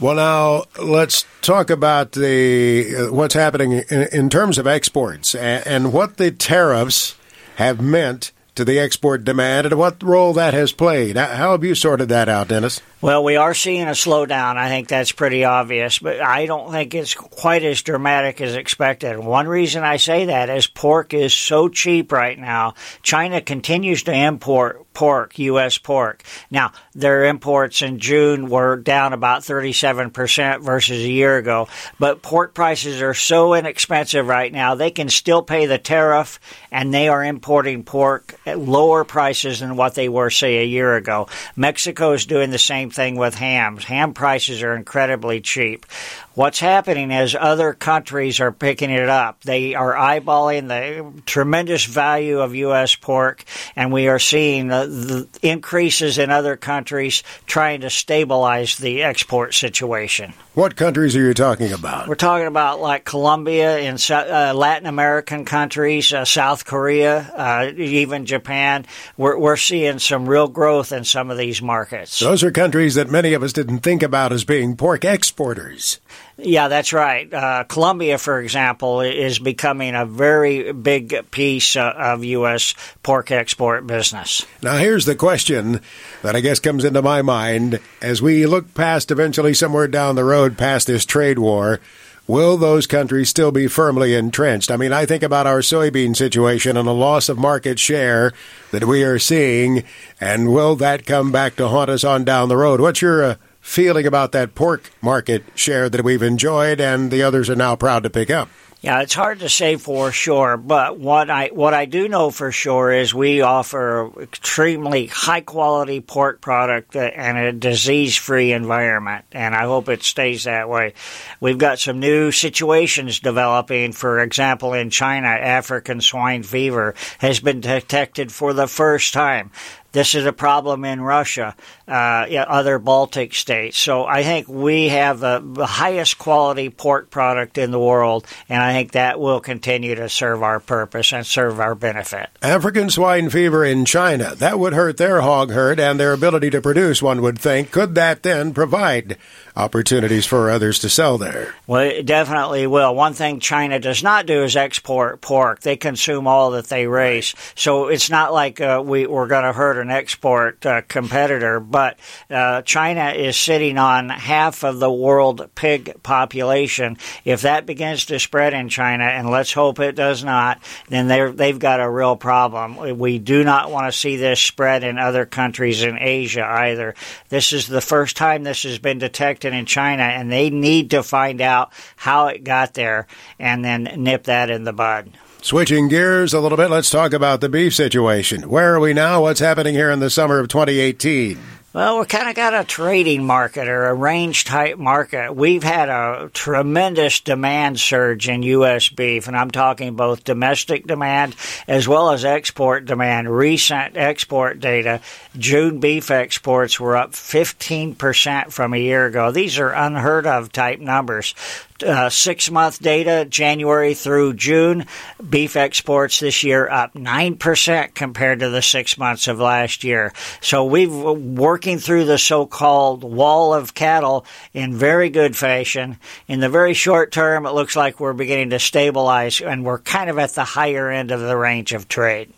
Well, 0.00 0.14
now 0.14 0.64
let's 0.82 1.24
talk 1.42 1.70
about 1.70 2.12
the 2.12 2.96
uh, 2.96 3.12
what's 3.12 3.34
happening 3.34 3.72
in, 3.72 4.08
in, 4.12 4.30
terms 4.30 4.58
of 4.58 4.66
exports 4.66 5.34
and, 5.34 5.66
and 5.66 5.92
what 5.92 6.16
the 6.16 6.30
tariffs 6.30 7.14
have 7.56 7.80
meant 7.80 8.32
to 8.54 8.64
the 8.64 8.78
export 8.78 9.24
demand 9.24 9.66
and 9.66 9.78
what 9.78 10.02
role 10.02 10.32
that 10.32 10.54
has 10.54 10.72
played. 10.72 11.16
How 11.16 11.52
have 11.52 11.64
you 11.64 11.74
sorted 11.74 12.08
that 12.08 12.28
out, 12.28 12.48
Dennis? 12.48 12.80
Well, 13.04 13.22
we 13.22 13.36
are 13.36 13.52
seeing 13.52 13.82
a 13.82 13.90
slowdown. 13.90 14.56
I 14.56 14.70
think 14.70 14.88
that's 14.88 15.12
pretty 15.12 15.44
obvious, 15.44 15.98
but 15.98 16.22
I 16.22 16.46
don't 16.46 16.72
think 16.72 16.94
it's 16.94 17.12
quite 17.12 17.62
as 17.62 17.82
dramatic 17.82 18.40
as 18.40 18.54
expected. 18.54 19.18
One 19.18 19.46
reason 19.46 19.84
I 19.84 19.98
say 19.98 20.24
that 20.24 20.48
is 20.48 20.66
pork 20.66 21.12
is 21.12 21.34
so 21.34 21.68
cheap 21.68 22.12
right 22.12 22.38
now. 22.38 22.72
China 23.02 23.42
continues 23.42 24.04
to 24.04 24.12
import 24.14 24.86
pork, 24.94 25.38
U.S. 25.40 25.76
pork. 25.76 26.22
Now, 26.50 26.72
their 26.94 27.24
imports 27.24 27.82
in 27.82 27.98
June 27.98 28.48
were 28.48 28.76
down 28.76 29.12
about 29.12 29.42
37% 29.42 30.62
versus 30.62 31.04
a 31.04 31.10
year 31.10 31.36
ago, 31.36 31.68
but 31.98 32.22
pork 32.22 32.54
prices 32.54 33.02
are 33.02 33.12
so 33.12 33.54
inexpensive 33.54 34.26
right 34.26 34.52
now, 34.52 34.76
they 34.76 34.92
can 34.92 35.08
still 35.08 35.42
pay 35.42 35.66
the 35.66 35.78
tariff 35.78 36.40
and 36.70 36.94
they 36.94 37.08
are 37.08 37.24
importing 37.24 37.82
pork 37.82 38.36
at 38.46 38.58
lower 38.58 39.04
prices 39.04 39.60
than 39.60 39.76
what 39.76 39.94
they 39.94 40.08
were, 40.08 40.30
say, 40.30 40.58
a 40.58 40.66
year 40.66 40.94
ago. 40.94 41.26
Mexico 41.56 42.12
is 42.12 42.24
doing 42.24 42.50
the 42.50 42.58
same 42.58 42.90
thing 42.94 43.16
with 43.16 43.34
hams. 43.34 43.84
Ham 43.84 44.14
prices 44.14 44.62
are 44.62 44.74
incredibly 44.74 45.40
cheap. 45.40 45.86
What's 46.34 46.58
happening 46.58 47.12
is 47.12 47.36
other 47.38 47.72
countries 47.74 48.40
are 48.40 48.50
picking 48.50 48.90
it 48.90 49.08
up. 49.08 49.42
They 49.42 49.76
are 49.76 49.92
eyeballing 49.92 50.66
the 50.66 51.22
tremendous 51.26 51.84
value 51.84 52.40
of 52.40 52.56
U.S. 52.56 52.96
pork, 52.96 53.44
and 53.76 53.92
we 53.92 54.08
are 54.08 54.18
seeing 54.18 54.66
the, 54.66 54.86
the 54.86 55.48
increases 55.48 56.18
in 56.18 56.30
other 56.30 56.56
countries 56.56 57.22
trying 57.46 57.82
to 57.82 57.90
stabilize 57.90 58.76
the 58.78 59.04
export 59.04 59.54
situation. 59.54 60.34
What 60.54 60.74
countries 60.74 61.14
are 61.14 61.20
you 61.20 61.34
talking 61.34 61.72
about? 61.72 62.08
We're 62.08 62.16
talking 62.16 62.48
about 62.48 62.80
like 62.80 63.04
Colombia 63.04 63.78
and 63.78 64.04
uh, 64.10 64.54
Latin 64.54 64.86
American 64.86 65.44
countries, 65.44 66.12
uh, 66.12 66.24
South 66.24 66.64
Korea, 66.64 67.18
uh, 67.34 67.72
even 67.76 68.26
Japan. 68.26 68.86
We're, 69.16 69.38
we're 69.38 69.56
seeing 69.56 70.00
some 70.00 70.28
real 70.28 70.48
growth 70.48 70.90
in 70.90 71.04
some 71.04 71.30
of 71.30 71.38
these 71.38 71.62
markets. 71.62 72.18
Those 72.18 72.42
are 72.42 72.50
countries 72.50 72.96
that 72.96 73.08
many 73.08 73.34
of 73.34 73.44
us 73.44 73.52
didn't 73.52 73.80
think 73.80 74.02
about 74.02 74.32
as 74.32 74.44
being 74.44 74.76
pork 74.76 75.04
exporters. 75.04 76.00
Yeah, 76.36 76.66
that's 76.68 76.92
right. 76.92 77.32
Uh, 77.32 77.64
Colombia, 77.64 78.18
for 78.18 78.40
example, 78.40 79.00
is 79.00 79.38
becoming 79.38 79.94
a 79.94 80.04
very 80.04 80.72
big 80.72 81.30
piece 81.30 81.76
uh, 81.76 81.92
of 81.96 82.24
U.S. 82.24 82.74
pork 83.04 83.30
export 83.30 83.86
business. 83.86 84.44
Now, 84.60 84.76
here's 84.76 85.04
the 85.04 85.14
question 85.14 85.80
that 86.22 86.34
I 86.34 86.40
guess 86.40 86.58
comes 86.58 86.84
into 86.84 87.02
my 87.02 87.22
mind 87.22 87.78
as 88.02 88.20
we 88.20 88.46
look 88.46 88.74
past 88.74 89.12
eventually 89.12 89.54
somewhere 89.54 89.86
down 89.86 90.16
the 90.16 90.24
road 90.24 90.58
past 90.58 90.88
this 90.88 91.04
trade 91.04 91.38
war. 91.38 91.80
Will 92.26 92.56
those 92.56 92.86
countries 92.86 93.28
still 93.28 93.52
be 93.52 93.66
firmly 93.66 94.14
entrenched? 94.14 94.70
I 94.70 94.78
mean, 94.78 94.94
I 94.94 95.04
think 95.04 95.22
about 95.22 95.46
our 95.46 95.58
soybean 95.58 96.16
situation 96.16 96.76
and 96.78 96.88
the 96.88 96.94
loss 96.94 97.28
of 97.28 97.36
market 97.36 97.78
share 97.78 98.32
that 98.70 98.84
we 98.84 99.04
are 99.04 99.18
seeing, 99.18 99.84
and 100.20 100.50
will 100.52 100.74
that 100.76 101.04
come 101.04 101.30
back 101.30 101.54
to 101.56 101.68
haunt 101.68 101.90
us 101.90 102.02
on 102.02 102.24
down 102.24 102.48
the 102.48 102.56
road? 102.56 102.80
What's 102.80 103.02
your 103.02 103.22
uh, 103.22 103.34
feeling 103.64 104.06
about 104.06 104.32
that 104.32 104.54
pork 104.54 104.90
market 105.00 105.42
share 105.54 105.88
that 105.88 106.04
we've 106.04 106.22
enjoyed 106.22 106.80
and 106.80 107.10
the 107.10 107.22
others 107.22 107.48
are 107.48 107.56
now 107.56 107.74
proud 107.74 108.02
to 108.02 108.10
pick 108.10 108.30
up? 108.30 108.48
Yeah, 108.82 109.00
it's 109.00 109.14
hard 109.14 109.40
to 109.40 109.48
say 109.48 109.76
for 109.76 110.12
sure, 110.12 110.58
but 110.58 110.98
what 110.98 111.30
I 111.30 111.48
what 111.48 111.72
I 111.72 111.86
do 111.86 112.06
know 112.06 112.30
for 112.30 112.52
sure 112.52 112.92
is 112.92 113.14
we 113.14 113.40
offer 113.40 114.12
extremely 114.20 115.06
high 115.06 115.40
quality 115.40 116.02
pork 116.02 116.42
product 116.42 116.94
and 116.94 117.38
a 117.38 117.52
disease 117.52 118.14
free 118.14 118.52
environment, 118.52 119.24
and 119.32 119.54
I 119.54 119.62
hope 119.64 119.88
it 119.88 120.02
stays 120.02 120.44
that 120.44 120.68
way. 120.68 120.92
We've 121.40 121.56
got 121.56 121.78
some 121.78 121.98
new 121.98 122.30
situations 122.30 123.20
developing. 123.20 123.92
For 123.92 124.18
example, 124.18 124.74
in 124.74 124.90
China, 124.90 125.28
African 125.28 126.02
swine 126.02 126.42
fever 126.42 126.94
has 127.20 127.40
been 127.40 127.62
detected 127.62 128.30
for 128.30 128.52
the 128.52 128.68
first 128.68 129.14
time. 129.14 129.50
This 129.92 130.16
is 130.16 130.26
a 130.26 130.32
problem 130.32 130.84
in 130.84 131.00
Russia, 131.00 131.54
uh, 131.86 132.26
yeah, 132.28 132.44
other 132.48 132.78
Baltic 132.78 133.34
states. 133.34 133.78
So 133.78 134.04
I 134.04 134.22
think 134.22 134.48
we 134.48 134.88
have 134.88 135.20
the, 135.20 135.42
the 135.44 135.66
highest 135.66 136.18
quality 136.18 136.70
pork 136.70 137.10
product 137.10 137.58
in 137.58 137.70
the 137.70 137.78
world, 137.78 138.26
and 138.48 138.62
I 138.62 138.72
think 138.72 138.92
that 138.92 139.20
will 139.20 139.40
continue 139.40 139.94
to 139.94 140.08
serve 140.08 140.42
our 140.42 140.60
purpose 140.60 141.12
and 141.12 141.26
serve 141.26 141.60
our 141.60 141.74
benefit. 141.74 142.30
African 142.42 142.90
swine 142.90 143.28
fever 143.30 143.64
in 143.64 143.84
China, 143.84 144.34
that 144.36 144.58
would 144.58 144.72
hurt 144.72 144.96
their 144.96 145.20
hog 145.20 145.50
herd 145.50 145.78
and 145.78 146.00
their 146.00 146.12
ability 146.12 146.50
to 146.50 146.60
produce, 146.60 147.02
one 147.02 147.20
would 147.22 147.38
think. 147.38 147.70
Could 147.70 147.94
that 147.96 148.22
then 148.22 148.54
provide 148.54 149.18
opportunities 149.56 150.26
for 150.26 150.50
others 150.50 150.78
to 150.80 150.88
sell 150.88 151.18
there? 151.18 151.54
Well, 151.66 151.82
it 151.82 152.06
definitely 152.06 152.66
will. 152.66 152.94
One 152.94 153.12
thing 153.14 153.40
China 153.40 153.78
does 153.78 154.02
not 154.02 154.26
do 154.26 154.42
is 154.42 154.56
export 154.56 155.20
pork. 155.20 155.60
They 155.60 155.76
consume 155.76 156.26
all 156.26 156.52
that 156.52 156.66
they 156.66 156.86
raise. 156.86 157.34
So 157.54 157.88
it's 157.88 158.10
not 158.10 158.32
like 158.32 158.60
uh, 158.60 158.82
we, 158.84 159.06
we're 159.06 159.26
going 159.26 159.44
to 159.44 159.52
hurt 159.52 159.78
an 159.78 159.90
export 159.90 160.64
uh, 160.66 160.82
competitor, 160.82 161.60
but 161.74 161.98
uh, 162.30 162.62
China 162.62 163.10
is 163.10 163.36
sitting 163.36 163.78
on 163.78 164.08
half 164.08 164.62
of 164.62 164.78
the 164.78 164.92
world 164.92 165.50
pig 165.56 166.04
population. 166.04 166.96
If 167.24 167.42
that 167.42 167.66
begins 167.66 168.06
to 168.06 168.20
spread 168.20 168.54
in 168.54 168.68
China, 168.68 169.02
and 169.02 169.28
let's 169.28 169.52
hope 169.52 169.80
it 169.80 169.96
does 169.96 170.22
not, 170.22 170.62
then 170.88 171.08
they've 171.34 171.58
got 171.58 171.80
a 171.80 171.90
real 171.90 172.14
problem. 172.14 172.96
We 172.96 173.18
do 173.18 173.42
not 173.42 173.72
want 173.72 173.92
to 173.92 173.98
see 173.98 174.14
this 174.14 174.40
spread 174.40 174.84
in 174.84 174.98
other 174.98 175.26
countries 175.26 175.82
in 175.82 175.98
Asia 175.98 176.44
either. 176.44 176.94
This 177.28 177.52
is 177.52 177.66
the 177.66 177.80
first 177.80 178.16
time 178.16 178.44
this 178.44 178.62
has 178.62 178.78
been 178.78 178.98
detected 179.00 179.52
in 179.52 179.66
China, 179.66 180.04
and 180.04 180.30
they 180.30 180.50
need 180.50 180.90
to 180.90 181.02
find 181.02 181.40
out 181.40 181.72
how 181.96 182.28
it 182.28 182.44
got 182.44 182.74
there 182.74 183.08
and 183.40 183.64
then 183.64 183.90
nip 183.96 184.22
that 184.24 184.48
in 184.48 184.62
the 184.62 184.72
bud. 184.72 185.10
Switching 185.42 185.88
gears 185.88 186.32
a 186.32 186.40
little 186.40 186.56
bit, 186.56 186.70
let's 186.70 186.88
talk 186.88 187.12
about 187.12 187.40
the 187.40 187.48
beef 187.48 187.74
situation. 187.74 188.48
Where 188.48 188.76
are 188.76 188.80
we 188.80 188.94
now? 188.94 189.22
What's 189.22 189.40
happening 189.40 189.74
here 189.74 189.90
in 189.90 189.98
the 189.98 190.08
summer 190.08 190.38
of 190.38 190.46
2018? 190.46 191.53
Well, 191.74 191.98
we 191.98 192.06
kind 192.06 192.28
of 192.28 192.36
got 192.36 192.54
a 192.54 192.62
trading 192.62 193.24
market 193.24 193.66
or 193.66 193.86
a 193.86 193.94
range 193.94 194.44
type 194.44 194.78
market. 194.78 195.34
We've 195.34 195.64
had 195.64 195.88
a 195.88 196.30
tremendous 196.32 197.18
demand 197.18 197.80
surge 197.80 198.28
in 198.28 198.44
U.S. 198.44 198.90
beef, 198.90 199.26
and 199.26 199.36
I'm 199.36 199.50
talking 199.50 199.96
both 199.96 200.22
domestic 200.22 200.86
demand 200.86 201.34
as 201.66 201.88
well 201.88 202.12
as 202.12 202.24
export 202.24 202.84
demand. 202.84 203.28
Recent 203.28 203.96
export 203.96 204.60
data, 204.60 205.00
June 205.36 205.80
beef 205.80 206.12
exports 206.12 206.78
were 206.78 206.96
up 206.96 207.10
15% 207.10 208.52
from 208.52 208.72
a 208.72 208.78
year 208.78 209.06
ago. 209.06 209.32
These 209.32 209.58
are 209.58 209.70
unheard 209.70 210.28
of 210.28 210.52
type 210.52 210.78
numbers 210.78 211.34
uh, 211.82 212.08
six 212.08 212.50
month 212.50 212.80
data, 212.80 213.26
January 213.28 213.94
through 213.94 214.34
June, 214.34 214.86
beef 215.28 215.56
exports 215.56 216.20
this 216.20 216.44
year 216.44 216.68
up 216.68 216.94
9% 216.94 217.94
compared 217.94 218.40
to 218.40 218.50
the 218.50 218.62
six 218.62 218.96
months 218.96 219.28
of 219.28 219.40
last 219.40 219.84
year. 219.84 220.12
So 220.40 220.64
we've 220.64 220.92
working 220.92 221.78
through 221.78 222.04
the 222.04 222.18
so 222.18 222.46
called 222.46 223.02
wall 223.02 223.54
of 223.54 223.74
cattle 223.74 224.24
in 224.52 224.74
very 224.74 225.10
good 225.10 225.36
fashion. 225.36 225.98
In 226.28 226.40
the 226.40 226.48
very 226.48 226.74
short 226.74 227.12
term, 227.12 227.46
it 227.46 227.52
looks 227.52 227.76
like 227.76 227.98
we're 227.98 228.12
beginning 228.12 228.50
to 228.50 228.58
stabilize 228.58 229.40
and 229.40 229.64
we're 229.64 229.78
kind 229.78 230.10
of 230.10 230.18
at 230.18 230.30
the 230.30 230.44
higher 230.44 230.90
end 230.90 231.10
of 231.10 231.20
the 231.20 231.36
range 231.36 231.72
of 231.72 231.88
trade. 231.88 232.32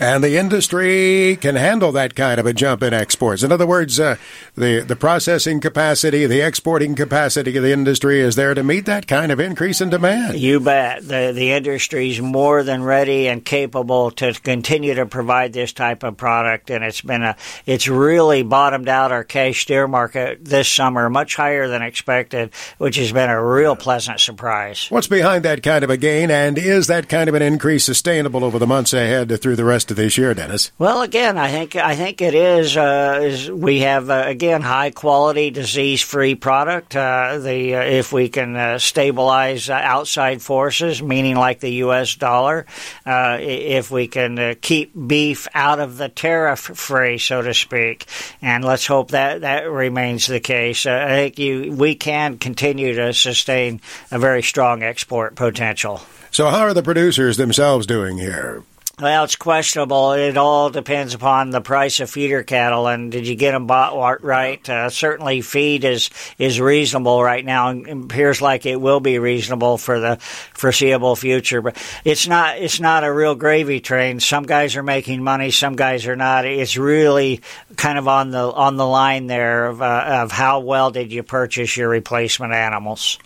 And 0.00 0.24
the 0.24 0.36
industry 0.36 1.38
can 1.40 1.54
handle 1.54 1.92
that 1.92 2.14
kind 2.16 2.40
of 2.40 2.46
a 2.46 2.52
jump 2.52 2.82
in 2.82 2.92
exports. 2.92 3.42
In 3.42 3.52
other 3.52 3.66
words, 3.66 4.00
uh, 4.00 4.16
the, 4.56 4.80
the 4.80 4.96
processing 4.96 5.60
capacity, 5.60 6.26
the 6.26 6.40
exporting 6.40 6.96
capacity 6.96 7.56
of 7.56 7.62
the 7.62 7.72
industry 7.72 8.20
is 8.20 8.34
there 8.34 8.54
to 8.54 8.64
meet 8.64 8.86
that 8.86 9.06
kind 9.06 9.30
of 9.30 9.38
increase 9.38 9.80
in 9.80 9.90
demand. 9.90 10.38
You 10.38 10.58
bet. 10.58 11.06
The, 11.06 11.32
the 11.32 11.52
industry 11.52 12.10
is 12.10 12.20
more 12.20 12.64
than 12.64 12.82
ready 12.82 13.28
and 13.28 13.44
capable 13.44 14.10
to 14.12 14.32
continue 14.32 14.94
to 14.94 15.06
provide 15.06 15.52
this 15.52 15.72
type 15.72 16.02
of 16.02 16.16
product. 16.16 16.70
And 16.70 16.82
it's 16.84 17.00
been 17.00 17.22
a, 17.22 17.36
it's 17.64 17.86
really 17.86 18.42
bottomed 18.42 18.88
out 18.88 19.12
our 19.12 19.22
cash 19.22 19.62
steer 19.62 19.86
market 19.86 20.44
this 20.44 20.68
summer, 20.68 21.08
much 21.08 21.36
higher 21.36 21.68
than 21.68 21.82
expected, 21.82 22.50
which 22.78 22.96
has 22.96 23.12
been 23.12 23.30
a 23.30 23.44
real 23.44 23.76
pleasant 23.76 24.18
surprise. 24.18 24.86
What's 24.90 25.06
behind 25.06 25.44
that 25.44 25.62
kind 25.62 25.84
of 25.84 25.90
a 25.90 25.96
gain? 25.96 26.32
And 26.32 26.58
is 26.58 26.88
that 26.88 27.08
kind 27.08 27.28
of 27.28 27.34
an 27.34 27.42
increase 27.42 27.84
sustainable 27.84 28.42
over 28.42 28.58
the 28.58 28.66
months 28.66 28.92
ahead 28.92 29.40
through 29.40 29.56
the 29.56 29.64
rest 29.64 29.83
rest 29.84 29.90
of 29.90 29.96
this 29.98 30.16
year, 30.16 30.32
Dennis? 30.32 30.72
Well, 30.78 31.02
again, 31.02 31.36
I 31.36 31.50
think 31.50 31.76
I 31.76 31.94
think 31.94 32.22
it 32.22 32.34
is. 32.34 32.74
Uh, 32.74 33.20
is 33.22 33.50
we 33.50 33.80
have 33.80 34.08
uh, 34.08 34.24
again 34.26 34.62
high 34.62 34.90
quality, 34.90 35.50
disease 35.50 36.00
free 36.00 36.34
product. 36.34 36.96
Uh, 36.96 37.36
the 37.38 37.74
uh, 37.74 37.82
if 37.82 38.10
we 38.10 38.30
can 38.30 38.56
uh, 38.56 38.78
stabilize 38.78 39.68
uh, 39.68 39.74
outside 39.74 40.40
forces, 40.40 41.02
meaning 41.02 41.36
like 41.36 41.60
the 41.60 41.72
U.S. 41.84 42.14
dollar, 42.14 42.64
if 43.04 43.90
we 43.90 44.08
can 44.08 44.54
keep 44.62 44.92
beef 45.06 45.48
out 45.52 45.80
of 45.80 45.98
the 45.98 46.08
tariff 46.08 46.60
free, 46.60 47.18
so 47.18 47.42
to 47.42 47.52
speak, 47.52 48.06
and 48.40 48.64
let's 48.64 48.86
hope 48.86 49.10
that 49.10 49.42
that 49.42 49.70
remains 49.70 50.26
the 50.26 50.40
case. 50.40 50.86
I 50.86 51.08
think 51.08 51.38
you 51.38 51.72
we 51.72 51.94
can 51.94 52.38
continue 52.38 52.94
to 52.94 53.12
sustain 53.12 53.82
a 54.10 54.18
very 54.18 54.42
strong 54.42 54.82
export 54.82 55.36
potential. 55.36 56.00
So, 56.30 56.48
how 56.48 56.60
are 56.60 56.74
the 56.74 56.82
producers 56.82 57.36
themselves 57.36 57.86
doing 57.86 58.16
here? 58.16 58.64
Well, 59.00 59.24
it's 59.24 59.34
questionable. 59.34 60.12
It 60.12 60.36
all 60.36 60.70
depends 60.70 61.14
upon 61.14 61.50
the 61.50 61.60
price 61.60 61.98
of 61.98 62.08
feeder 62.08 62.44
cattle 62.44 62.86
and 62.86 63.10
did 63.10 63.26
you 63.26 63.34
get 63.34 63.50
them 63.50 63.66
bought 63.66 64.22
right. 64.22 64.68
Uh, 64.68 64.88
certainly, 64.88 65.40
feed 65.40 65.84
is 65.84 66.10
is 66.38 66.60
reasonable 66.60 67.20
right 67.20 67.44
now, 67.44 67.70
and 67.70 68.04
appears 68.04 68.40
like 68.40 68.66
it 68.66 68.80
will 68.80 69.00
be 69.00 69.18
reasonable 69.18 69.78
for 69.78 69.98
the 69.98 70.18
foreseeable 70.20 71.16
future. 71.16 71.60
But 71.60 71.76
it's 72.04 72.28
not 72.28 72.58
it's 72.58 72.78
not 72.78 73.02
a 73.02 73.12
real 73.12 73.34
gravy 73.34 73.80
train. 73.80 74.20
Some 74.20 74.44
guys 74.44 74.76
are 74.76 74.82
making 74.84 75.24
money, 75.24 75.50
some 75.50 75.74
guys 75.74 76.06
are 76.06 76.14
not. 76.14 76.44
It's 76.44 76.76
really 76.76 77.40
kind 77.74 77.98
of 77.98 78.06
on 78.06 78.30
the 78.30 78.52
on 78.52 78.76
the 78.76 78.86
line 78.86 79.26
there 79.26 79.66
of 79.66 79.82
uh, 79.82 80.04
of 80.22 80.30
how 80.30 80.60
well 80.60 80.92
did 80.92 81.12
you 81.12 81.24
purchase 81.24 81.76
your 81.76 81.88
replacement 81.88 82.52
animals. 82.52 83.18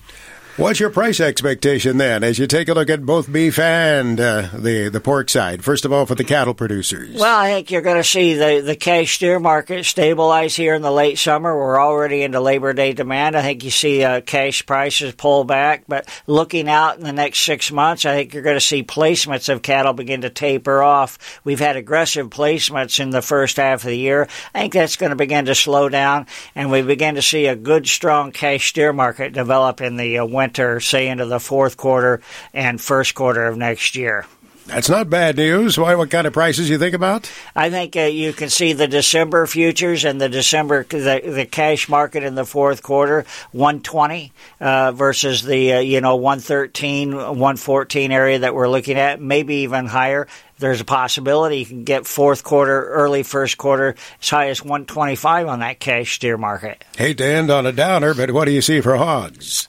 What's 0.58 0.80
your 0.80 0.90
price 0.90 1.20
expectation 1.20 1.98
then, 1.98 2.24
as 2.24 2.40
you 2.40 2.48
take 2.48 2.68
a 2.68 2.74
look 2.74 2.90
at 2.90 3.06
both 3.06 3.32
beef 3.32 3.60
and 3.60 4.18
uh, 4.18 4.48
the 4.52 4.88
the 4.88 5.00
pork 5.00 5.30
side? 5.30 5.62
First 5.62 5.84
of 5.84 5.92
all, 5.92 6.04
for 6.04 6.16
the 6.16 6.24
cattle 6.24 6.52
producers. 6.52 7.14
Well, 7.14 7.38
I 7.38 7.50
think 7.50 7.70
you're 7.70 7.80
going 7.80 7.98
to 7.98 8.02
see 8.02 8.34
the 8.34 8.60
the 8.60 8.74
cash 8.74 9.14
steer 9.14 9.38
market 9.38 9.84
stabilize 9.84 10.56
here 10.56 10.74
in 10.74 10.82
the 10.82 10.90
late 10.90 11.16
summer. 11.16 11.56
We're 11.56 11.80
already 11.80 12.24
into 12.24 12.40
Labor 12.40 12.72
Day 12.72 12.92
demand. 12.92 13.36
I 13.36 13.42
think 13.42 13.62
you 13.62 13.70
see 13.70 14.02
uh, 14.02 14.20
cash 14.20 14.66
prices 14.66 15.14
pull 15.14 15.44
back, 15.44 15.84
but 15.86 16.08
looking 16.26 16.68
out 16.68 16.98
in 16.98 17.04
the 17.04 17.12
next 17.12 17.38
six 17.42 17.70
months, 17.70 18.04
I 18.04 18.16
think 18.16 18.34
you're 18.34 18.42
going 18.42 18.56
to 18.56 18.60
see 18.60 18.82
placements 18.82 19.48
of 19.48 19.62
cattle 19.62 19.92
begin 19.92 20.22
to 20.22 20.30
taper 20.30 20.82
off. 20.82 21.40
We've 21.44 21.60
had 21.60 21.76
aggressive 21.76 22.30
placements 22.30 22.98
in 22.98 23.10
the 23.10 23.22
first 23.22 23.58
half 23.58 23.84
of 23.84 23.90
the 23.90 23.96
year. 23.96 24.26
I 24.56 24.62
think 24.62 24.72
that's 24.72 24.96
going 24.96 25.10
to 25.10 25.16
begin 25.16 25.44
to 25.44 25.54
slow 25.54 25.88
down, 25.88 26.26
and 26.56 26.68
we 26.68 26.82
begin 26.82 27.14
to 27.14 27.22
see 27.22 27.46
a 27.46 27.54
good, 27.54 27.86
strong 27.86 28.32
cash 28.32 28.70
steer 28.70 28.92
market 28.92 29.32
develop 29.32 29.80
in 29.80 29.94
the 29.94 30.18
uh, 30.18 30.26
winter 30.26 30.47
winter, 30.48 30.80
say 30.80 31.08
into 31.08 31.26
the 31.26 31.38
fourth 31.38 31.76
quarter 31.76 32.22
and 32.54 32.80
first 32.80 33.14
quarter 33.14 33.46
of 33.46 33.58
next 33.58 33.94
year. 33.96 34.24
That's 34.68 34.90
not 34.90 35.08
bad 35.08 35.36
news. 35.36 35.78
Why? 35.78 35.94
What 35.94 36.10
kind 36.10 36.26
of 36.26 36.34
prices 36.34 36.68
you 36.68 36.78
think 36.78 36.94
about? 36.94 37.30
I 37.56 37.70
think 37.70 37.96
uh, 37.96 38.00
you 38.00 38.34
can 38.34 38.50
see 38.50 38.74
the 38.74 38.86
December 38.86 39.46
futures 39.46 40.04
and 40.04 40.20
the 40.20 40.28
December 40.28 40.84
the, 40.84 41.22
the 41.24 41.46
cash 41.46 41.88
market 41.88 42.22
in 42.22 42.34
the 42.34 42.44
fourth 42.44 42.82
quarter, 42.82 43.24
one 43.50 43.80
twenty 43.80 44.30
uh, 44.60 44.92
versus 44.92 45.42
the 45.42 45.72
uh, 45.72 45.78
you 45.78 46.02
know 46.02 46.16
113, 46.16 47.16
114 47.16 48.12
area 48.12 48.40
that 48.40 48.54
we're 48.54 48.68
looking 48.68 48.98
at, 48.98 49.22
maybe 49.22 49.56
even 49.56 49.86
higher. 49.86 50.28
There's 50.58 50.82
a 50.82 50.84
possibility 50.84 51.58
you 51.58 51.66
can 51.66 51.84
get 51.84 52.06
fourth 52.06 52.44
quarter, 52.44 52.88
early 52.90 53.22
first 53.22 53.56
quarter, 53.56 53.94
as 54.20 54.28
high 54.28 54.48
as 54.48 54.62
125 54.62 55.48
on 55.48 55.60
that 55.60 55.80
cash 55.80 56.16
steer 56.16 56.36
market. 56.36 56.84
Hate 56.98 57.16
to 57.18 57.24
end 57.24 57.50
on 57.50 57.64
a 57.64 57.72
downer, 57.72 58.12
but 58.12 58.32
what 58.32 58.44
do 58.44 58.50
you 58.50 58.60
see 58.60 58.82
for 58.82 58.96
hogs? 58.96 59.66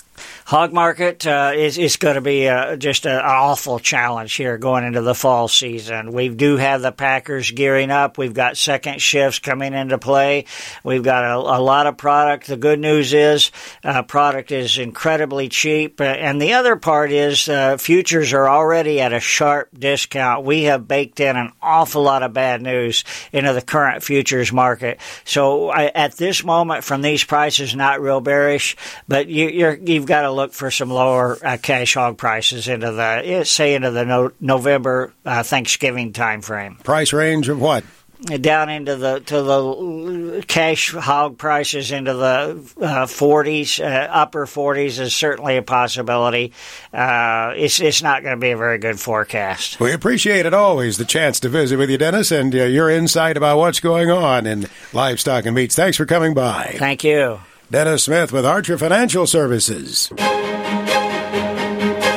Hog 0.49 0.73
market 0.73 1.27
uh, 1.27 1.51
is 1.55 1.77
is 1.77 1.97
going 1.97 2.15
to 2.15 2.21
be 2.21 2.47
uh, 2.47 2.75
just 2.75 3.05
a, 3.05 3.19
an 3.19 3.21
awful 3.23 3.77
challenge 3.77 4.33
here 4.33 4.57
going 4.57 4.83
into 4.83 5.01
the 5.01 5.13
fall 5.13 5.47
season. 5.47 6.11
We 6.11 6.29
do 6.29 6.57
have 6.57 6.81
the 6.81 6.91
Packers 6.91 7.51
gearing 7.51 7.91
up. 7.91 8.17
We've 8.17 8.33
got 8.33 8.57
second 8.57 8.99
shifts 8.99 9.37
coming 9.37 9.75
into 9.75 9.99
play. 9.99 10.45
We've 10.83 11.03
got 11.03 11.23
a, 11.23 11.35
a 11.35 11.61
lot 11.61 11.85
of 11.85 11.97
product. 11.97 12.47
The 12.47 12.57
good 12.57 12.79
news 12.79 13.13
is 13.13 13.51
uh, 13.83 14.01
product 14.01 14.51
is 14.51 14.79
incredibly 14.79 15.49
cheap, 15.49 16.01
uh, 16.01 16.05
and 16.05 16.41
the 16.41 16.53
other 16.53 16.77
part 16.77 17.11
is 17.11 17.47
uh, 17.47 17.77
futures 17.77 18.33
are 18.33 18.49
already 18.49 18.99
at 19.01 19.13
a 19.13 19.19
sharp 19.19 19.69
discount. 19.77 20.45
We 20.45 20.63
have 20.63 20.87
baked 20.87 21.19
in 21.19 21.35
an 21.35 21.51
awful 21.61 22.01
lot 22.01 22.23
of 22.23 22.33
bad 22.33 22.63
news 22.63 23.03
into 23.31 23.53
the 23.53 23.61
current 23.61 24.01
futures 24.01 24.51
market. 24.51 24.99
So 25.25 25.69
I, 25.69 25.91
at 25.93 26.13
this 26.13 26.43
moment, 26.43 26.83
from 26.83 27.03
these 27.03 27.23
prices, 27.23 27.75
not 27.75 28.01
real 28.01 28.19
bearish, 28.19 28.75
but 29.07 29.27
you, 29.27 29.47
you're, 29.49 29.75
you've 29.75 30.07
got 30.07 30.23
to 30.23 30.38
look 30.39 30.53
for 30.53 30.71
some 30.71 30.89
lower 30.89 31.37
uh, 31.43 31.57
cash 31.61 31.93
hog 31.93 32.17
prices 32.17 32.67
into 32.67 32.91
the 32.91 33.21
eh, 33.23 33.43
say 33.43 33.75
into 33.75 33.91
the 33.91 34.05
no, 34.05 34.31
November 34.39 35.13
uh, 35.25 35.43
Thanksgiving 35.43 36.13
timeframe. 36.13 36.83
Price 36.83 37.13
range 37.13 37.49
of 37.49 37.59
what? 37.59 37.83
down 38.19 38.69
into 38.69 38.95
the 38.97 39.19
to 39.21 39.41
the 39.41 40.43
cash 40.47 40.91
hog 40.93 41.37
prices 41.37 41.91
into 41.91 42.13
the 42.13 42.73
uh, 42.81 43.05
40s, 43.05 43.79
uh, 43.79 44.07
upper 44.11 44.45
40s 44.45 44.99
is 44.99 45.15
certainly 45.15 45.57
a 45.57 45.61
possibility. 45.61 46.51
Uh, 46.93 47.53
it's 47.55 47.79
it's 47.79 48.03
not 48.03 48.23
going 48.23 48.35
to 48.35 48.39
be 48.39 48.51
a 48.51 48.57
very 48.57 48.77
good 48.77 48.99
forecast. 48.99 49.79
We 49.79 49.93
appreciate 49.93 50.45
it 50.45 50.53
always 50.53 50.97
the 50.97 51.05
chance 51.05 51.39
to 51.41 51.49
visit 51.49 51.77
with 51.77 51.89
you, 51.89 51.97
Dennis, 51.97 52.31
and 52.31 52.53
uh, 52.53 52.63
your 52.63 52.89
insight 52.89 53.37
about 53.37 53.57
what's 53.57 53.79
going 53.79 54.11
on 54.11 54.45
in 54.45 54.67
livestock 54.91 55.45
and 55.45 55.55
meats. 55.55 55.75
Thanks 55.75 55.95
for 55.95 56.05
coming 56.05 56.33
by. 56.33 56.75
Thank 56.77 57.03
you. 57.03 57.39
Dennis 57.71 58.05
Smith 58.05 58.31
with 58.31 58.47
Archer 58.47 58.79
Financial 58.79 59.27
Services. 59.27 60.07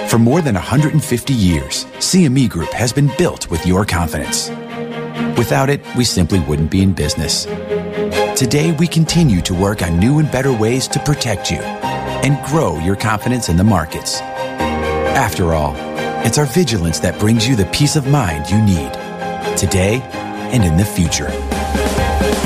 For 0.09 0.19
more 0.19 0.41
than 0.41 0.55
150 0.55 1.35
years, 1.35 1.85
CME 1.99 2.49
Group 2.49 2.71
has 2.71 2.91
been 2.91 3.11
built 3.19 3.51
with 3.51 3.67
your 3.67 3.85
confidence. 3.85 4.49
Without 5.37 5.69
it, 5.69 5.83
we 5.95 6.05
simply 6.05 6.41
wouldn't 6.41 6.71
be 6.71 6.81
in 6.81 6.95
business. 6.95 7.45
Today, 8.35 8.73
we 8.79 8.87
continue 8.87 9.43
to 9.43 9.53
work 9.53 9.83
on 9.83 9.99
new 9.99 10.21
and 10.21 10.33
better 10.33 10.55
ways 10.55 10.88
to 10.88 10.99
protect 11.01 11.51
you 11.51 11.59
and 11.59 12.43
grow 12.47 12.79
your 12.79 12.97
confidence 12.97 13.51
in 13.51 13.59
the 13.59 13.65
markets. 13.65 14.23
After 14.23 15.53
all, 15.53 15.75
it's 16.25 16.38
our 16.38 16.47
vigilance 16.47 16.99
that 17.01 17.21
brings 17.21 17.47
you 17.47 17.57
the 17.57 17.67
peace 17.67 17.95
of 17.95 18.07
mind 18.07 18.49
you 18.49 18.59
need 18.62 18.91
today 19.59 20.01
and 20.51 20.65
in 20.65 20.79
the 20.79 20.85
future. 20.87 21.29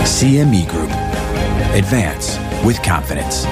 CME 0.03 0.69
Group. 0.69 0.90
Advance 1.77 2.45
with 2.66 2.83
confidence. 2.83 3.44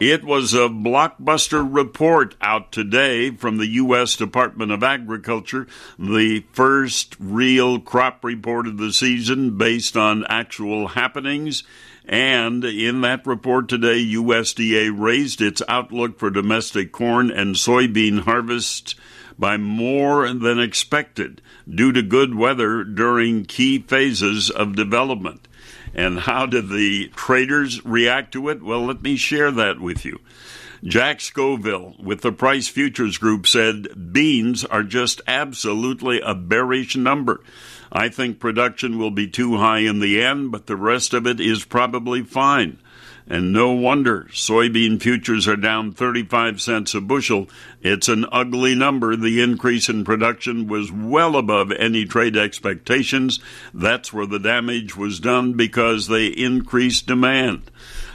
It 0.00 0.24
was 0.24 0.54
a 0.54 0.68
blockbuster 0.70 1.66
report 1.68 2.34
out 2.40 2.72
today 2.72 3.32
from 3.32 3.58
the 3.58 3.66
U.S. 3.66 4.16
Department 4.16 4.72
of 4.72 4.82
Agriculture, 4.82 5.66
the 5.98 6.46
first 6.52 7.16
real 7.20 7.80
crop 7.80 8.24
report 8.24 8.66
of 8.66 8.78
the 8.78 8.94
season 8.94 9.58
based 9.58 9.94
on 9.94 10.24
actual 10.30 10.88
happenings. 10.88 11.64
And 12.06 12.64
in 12.64 13.02
that 13.02 13.26
report 13.26 13.68
today, 13.68 14.02
USDA 14.02 14.98
raised 14.98 15.42
its 15.42 15.60
outlook 15.68 16.18
for 16.18 16.30
domestic 16.30 16.92
corn 16.92 17.30
and 17.30 17.56
soybean 17.56 18.20
harvests 18.20 18.94
by 19.38 19.58
more 19.58 20.32
than 20.32 20.58
expected 20.58 21.42
due 21.68 21.92
to 21.92 22.00
good 22.00 22.34
weather 22.34 22.84
during 22.84 23.44
key 23.44 23.80
phases 23.80 24.48
of 24.48 24.74
development. 24.74 25.47
And 25.94 26.20
how 26.20 26.46
did 26.46 26.68
the 26.68 27.08
traders 27.16 27.84
react 27.84 28.32
to 28.32 28.48
it? 28.48 28.62
Well, 28.62 28.84
let 28.84 29.02
me 29.02 29.16
share 29.16 29.50
that 29.50 29.80
with 29.80 30.04
you. 30.04 30.20
Jack 30.84 31.20
Scoville 31.20 31.96
with 31.98 32.20
the 32.20 32.30
Price 32.30 32.68
Futures 32.68 33.18
Group 33.18 33.46
said 33.46 34.12
beans 34.12 34.64
are 34.64 34.84
just 34.84 35.20
absolutely 35.26 36.20
a 36.20 36.34
bearish 36.34 36.96
number. 36.96 37.40
I 37.90 38.08
think 38.08 38.38
production 38.38 38.98
will 38.98 39.10
be 39.10 39.26
too 39.26 39.56
high 39.56 39.80
in 39.80 39.98
the 39.98 40.22
end, 40.22 40.52
but 40.52 40.66
the 40.66 40.76
rest 40.76 41.14
of 41.14 41.26
it 41.26 41.40
is 41.40 41.64
probably 41.64 42.22
fine. 42.22 42.78
And 43.30 43.52
no 43.52 43.72
wonder 43.72 44.26
soybean 44.30 45.02
futures 45.02 45.46
are 45.46 45.56
down 45.56 45.92
35 45.92 46.62
cents 46.62 46.94
a 46.94 47.00
bushel. 47.02 47.46
It's 47.82 48.08
an 48.08 48.24
ugly 48.32 48.74
number. 48.74 49.16
The 49.16 49.42
increase 49.42 49.90
in 49.90 50.04
production 50.04 50.66
was 50.66 50.90
well 50.90 51.36
above 51.36 51.70
any 51.72 52.06
trade 52.06 52.38
expectations. 52.38 53.38
That's 53.74 54.14
where 54.14 54.24
the 54.24 54.38
damage 54.38 54.96
was 54.96 55.20
done 55.20 55.52
because 55.52 56.06
they 56.06 56.28
increased 56.28 57.06
demand. 57.06 57.70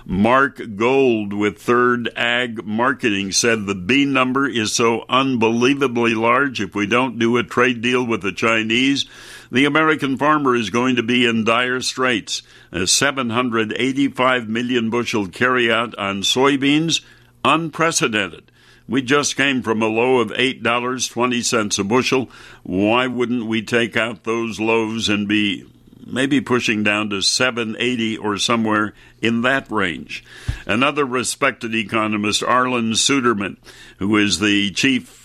Mark 0.06 0.60
Gold 0.76 1.32
with 1.32 1.62
Third 1.62 2.10
Ag 2.16 2.66
Marketing 2.66 3.32
said 3.32 3.66
the 3.66 3.76
bean 3.76 4.12
number 4.12 4.48
is 4.48 4.74
so 4.74 5.06
unbelievably 5.08 6.14
large. 6.16 6.60
If 6.60 6.76
we 6.76 6.88
don't 6.88 7.20
do 7.20 7.38
a 7.38 7.44
trade 7.44 7.82
deal 7.82 8.06
with 8.06 8.22
the 8.22 8.34
Chinese, 8.34 9.06
the 9.54 9.66
American 9.66 10.18
farmer 10.18 10.56
is 10.56 10.72
going 10.72 10.96
to 10.96 11.04
be 11.04 11.28
in 11.28 11.44
dire 11.44 11.80
straits. 11.80 12.42
A 12.72 12.88
785 12.88 14.50
million 14.50 14.90
bushel 14.90 15.28
carryout 15.28 15.94
on 15.98 16.24
soybeans, 16.24 17.02
unprecedented. 17.46 18.52
We 18.90 19.04
just 19.04 19.38
came 19.38 19.62
from 19.62 19.82
a 19.84 19.88
low 19.88 20.20
of 20.20 20.32
$8.20 20.32 21.80
a 21.80 21.84
bushel. 21.84 22.30
Why 22.64 23.06
wouldn't 23.06 23.46
we 23.46 23.62
take 23.62 23.96
out 23.96 24.24
those 24.24 24.60
lows 24.60 25.08
and 25.08 25.28
be 25.28 25.66
maybe 26.06 26.42
pushing 26.42 26.84
down 26.84 27.10
to 27.10 27.22
780 27.22 28.18
or 28.18 28.38
somewhere 28.38 28.94
in 29.22 29.42
that 29.42 29.70
range. 29.72 30.24
Another 30.66 31.06
respected 31.06 31.74
economist, 31.74 32.44
Arlen 32.44 32.92
Suderman, 32.92 33.58
who 34.00 34.18
is 34.18 34.40
the 34.40 34.72
chief 34.72 35.23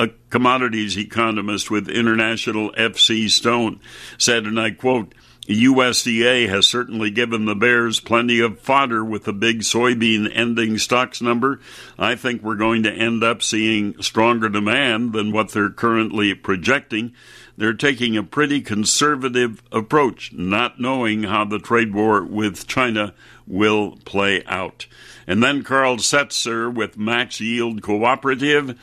uh, 0.00 0.08
commodities 0.30 0.96
economist 0.96 1.70
with 1.70 1.88
International 1.88 2.72
FC 2.72 3.30
Stone, 3.30 3.80
said, 4.18 4.44
and 4.44 4.58
I 4.58 4.70
quote, 4.70 5.14
USDA 5.46 6.48
has 6.48 6.66
certainly 6.66 7.10
given 7.10 7.44
the 7.44 7.54
bears 7.54 8.00
plenty 8.00 8.40
of 8.40 8.58
fodder 8.60 9.04
with 9.04 9.24
the 9.24 9.32
big 9.32 9.60
soybean 9.60 10.30
ending 10.34 10.78
stocks 10.78 11.20
number. 11.20 11.60
I 11.98 12.14
think 12.14 12.42
we're 12.42 12.54
going 12.54 12.82
to 12.84 12.92
end 12.92 13.22
up 13.22 13.42
seeing 13.42 14.00
stronger 14.00 14.48
demand 14.48 15.12
than 15.12 15.32
what 15.32 15.50
they're 15.50 15.68
currently 15.68 16.32
projecting. 16.34 17.12
They're 17.58 17.74
taking 17.74 18.16
a 18.16 18.22
pretty 18.22 18.62
conservative 18.62 19.62
approach, 19.70 20.32
not 20.32 20.80
knowing 20.80 21.24
how 21.24 21.44
the 21.44 21.58
trade 21.58 21.94
war 21.94 22.24
with 22.24 22.66
China 22.66 23.12
will 23.46 23.98
play 24.06 24.42
out. 24.46 24.86
And 25.26 25.42
then 25.42 25.62
Carl 25.62 25.98
Setzer 25.98 26.74
with 26.74 26.96
Max 26.96 27.40
Yield 27.40 27.82
Cooperative 27.82 28.78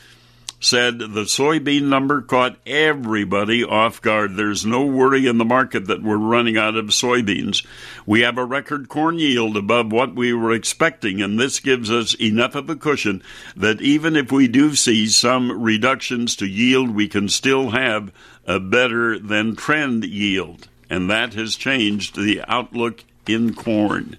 said 0.62 1.00
the 1.00 1.24
soybean 1.24 1.84
number 1.84 2.22
caught 2.22 2.56
everybody 2.68 3.64
off 3.64 4.00
guard. 4.00 4.36
There's 4.36 4.64
no 4.64 4.86
worry 4.86 5.26
in 5.26 5.40
the 5.40 5.46
market 5.46 5.88
that 5.88 6.04
we're 6.04 6.18
running 6.18 6.56
out 6.56 6.76
of 6.76 6.86
soybeans. 6.88 7.66
We 8.06 8.22
have 8.22 8.38
a 8.38 8.46
record 8.46 8.88
corn 8.88 9.18
yield 9.18 9.58
above 9.58 9.92
what 9.92 10.14
we 10.14 10.34
were 10.34 10.52
expecting, 10.52 11.20
and 11.20 11.40
this 11.40 11.60
gives 11.60 11.90
us 11.90 12.14
enough 12.22 12.54
of 12.54 12.70
a 12.70 12.76
cushion 12.76 13.24
that 13.56 13.82
even 13.82 14.16
if 14.16 14.32
we 14.32 14.48
do 14.48 14.76
see 14.76 15.08
some 15.08 15.64
reductions 15.64 16.36
to 16.38 16.46
yield, 16.46 16.92
we 16.92 17.08
can 17.08 17.28
still 17.28 17.72
have 17.72 18.12
a 18.46 18.60
better 18.60 19.18
than 19.18 19.56
trend 19.56 20.06
yield. 20.06 20.68
And 20.92 21.10
that 21.10 21.34
has 21.34 21.56
changed 21.56 22.16
the 22.16 22.44
outlook 22.48 23.04
in 23.26 23.56
corn. 23.56 24.18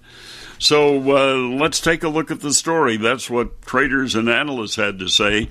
So 0.59 0.97
uh, 1.17 1.35
let's 1.35 1.79
take 1.79 2.03
a 2.03 2.09
look 2.09 2.31
at 2.31 2.39
the 2.39 2.53
story. 2.53 2.97
That's 2.97 3.29
what 3.29 3.61
traders 3.63 4.15
and 4.15 4.29
analysts 4.29 4.77
had 4.77 4.99
to 4.99 5.07
say 5.07 5.49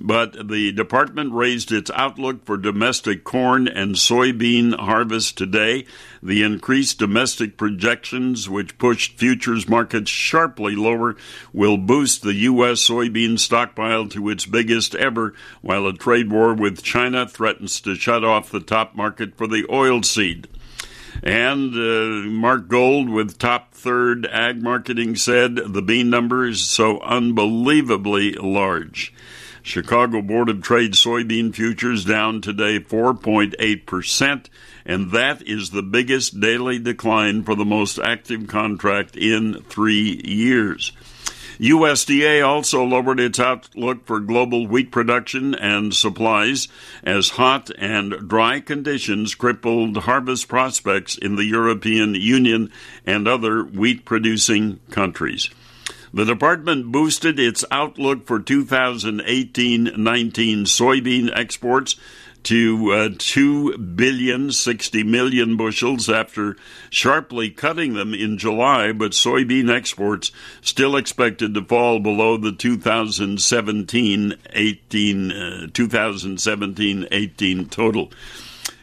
but 0.00 0.48
the 0.48 0.72
department 0.72 1.32
raised 1.34 1.70
its 1.70 1.90
outlook 1.94 2.44
for 2.46 2.56
domestic 2.56 3.22
corn 3.22 3.68
and 3.68 3.94
soybean 3.94 4.74
harvest 4.74 5.36
today. 5.36 5.84
The 6.22 6.42
increased 6.42 6.98
domestic 6.98 7.58
projections, 7.58 8.48
which 8.48 8.78
pushed 8.78 9.18
futures 9.18 9.68
markets 9.68 10.10
sharply 10.10 10.74
lower, 10.74 11.16
will 11.52 11.76
boost 11.76 12.22
the 12.22 12.34
U.S. 12.34 12.80
soybean 12.80 13.38
stockpile 13.38 14.08
to 14.08 14.30
its 14.30 14.46
biggest 14.46 14.94
ever, 14.94 15.34
while 15.60 15.86
a 15.86 15.92
trade 15.92 16.32
war 16.32 16.54
with 16.54 16.82
China 16.82 17.28
threatens 17.28 17.78
to 17.82 17.94
shut 17.94 18.24
off 18.24 18.50
the 18.50 18.60
top 18.60 18.96
market 18.96 19.36
for 19.36 19.46
the 19.46 19.66
oil 19.70 20.02
seed. 20.02 20.48
And 21.22 21.74
uh, 21.74 22.30
Mark 22.30 22.68
Gold 22.68 23.10
with 23.10 23.38
Top 23.38 23.74
Third 23.74 24.26
Ag 24.26 24.62
Marketing 24.62 25.16
said 25.16 25.56
the 25.56 25.82
bean 25.82 26.08
number 26.08 26.46
is 26.46 26.66
so 26.66 27.00
unbelievably 27.00 28.32
large. 28.34 29.12
Chicago 29.62 30.22
Board 30.22 30.48
of 30.48 30.62
Trade 30.62 30.92
soybean 30.92 31.54
futures 31.54 32.04
down 32.04 32.40
today 32.40 32.80
4.8%, 32.80 34.46
and 34.84 35.10
that 35.12 35.42
is 35.42 35.70
the 35.70 35.82
biggest 35.82 36.40
daily 36.40 36.78
decline 36.78 37.42
for 37.42 37.54
the 37.54 37.64
most 37.64 37.98
active 37.98 38.46
contract 38.46 39.16
in 39.16 39.62
three 39.64 40.20
years. 40.24 40.92
USDA 41.60 42.42
also 42.46 42.82
lowered 42.82 43.20
its 43.20 43.38
outlook 43.38 44.06
for 44.06 44.18
global 44.18 44.66
wheat 44.66 44.90
production 44.90 45.54
and 45.54 45.94
supplies 45.94 46.68
as 47.02 47.30
hot 47.30 47.70
and 47.76 48.26
dry 48.26 48.60
conditions 48.60 49.34
crippled 49.34 49.98
harvest 49.98 50.48
prospects 50.48 51.18
in 51.18 51.36
the 51.36 51.44
European 51.44 52.14
Union 52.14 52.72
and 53.04 53.28
other 53.28 53.62
wheat 53.62 54.06
producing 54.06 54.80
countries. 54.90 55.50
The 56.12 56.24
department 56.24 56.90
boosted 56.90 57.38
its 57.38 57.64
outlook 57.70 58.26
for 58.26 58.40
2018 58.40 59.92
19 59.96 60.64
soybean 60.64 61.30
exports 61.32 61.94
to 62.42 62.92
uh, 62.92 63.08
2 63.16 63.78
billion 63.78 64.50
60 64.50 65.04
million 65.04 65.56
bushels 65.56 66.08
after 66.08 66.56
sharply 66.88 67.50
cutting 67.50 67.94
them 67.94 68.12
in 68.14 68.38
July, 68.38 68.92
but 68.92 69.12
soybean 69.12 69.72
exports 69.72 70.32
still 70.62 70.96
expected 70.96 71.54
to 71.54 71.64
fall 71.64 72.00
below 72.00 72.36
the 72.36 72.52
2017 72.52 74.34
18 74.52 75.32
uh, 75.32 75.66
2017 75.72 77.06
18 77.10 77.66
total. 77.66 78.10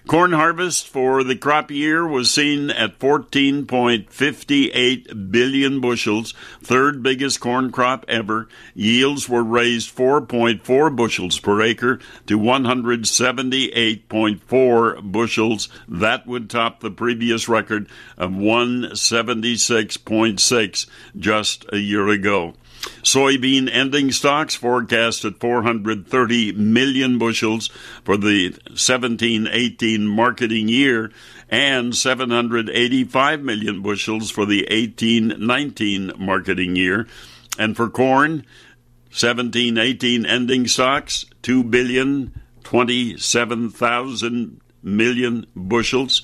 Corn 0.08 0.32
harvest 0.32 0.88
for 0.88 1.22
the 1.22 1.36
crop 1.36 1.70
year 1.70 2.08
was 2.08 2.32
seen 2.32 2.70
at 2.70 2.98
14.58 2.98 5.32
billion 5.32 5.82
bushels, 5.82 6.34
third 6.64 7.04
biggest 7.04 7.42
corn 7.42 7.74
crop 7.74 8.06
ever. 8.08 8.48
Yields 8.74 9.28
were 9.28 9.44
raised 9.44 9.94
4.4 9.94 10.96
bushels 10.96 11.40
per 11.40 11.62
acre 11.62 12.00
to 12.26 12.40
178.4 12.40 15.12
bushels. 15.12 15.68
That 15.90 16.26
would 16.26 16.50
top 16.50 16.80
the 16.80 16.92
previous 16.92 17.50
record 17.50 17.90
of 18.18 18.32
176.6 18.32 20.86
just 21.18 21.66
a 21.74 21.80
year 21.80 22.08
ago. 22.08 22.54
Soybean 23.04 23.70
ending 23.72 24.12
stocks 24.12 24.56
forecast 24.56 25.24
at 25.24 25.40
430 25.40 26.52
million 26.54 27.18
bushels 27.18 27.68
for 28.04 28.18
the 28.18 28.54
17 28.76 29.48
18 29.50 30.06
marketing 30.06 30.68
year 30.68 31.12
and 31.50 31.96
785 31.96 33.42
million 33.42 33.82
bushels 33.82 34.30
for 34.30 34.46
the 34.46 34.66
18 34.70 35.36
19 35.40 36.12
marketing 36.18 36.76
year. 36.76 37.08
And 37.58 37.76
for 37.76 37.90
corn, 37.90 38.46
17 39.12 39.78
18 39.78 40.26
ending 40.26 40.68
stocks, 40.68 41.26
2 41.44 41.64
billion 41.64 42.42
27,000 42.64 44.60
million 44.84 45.46
bushels, 45.56 46.24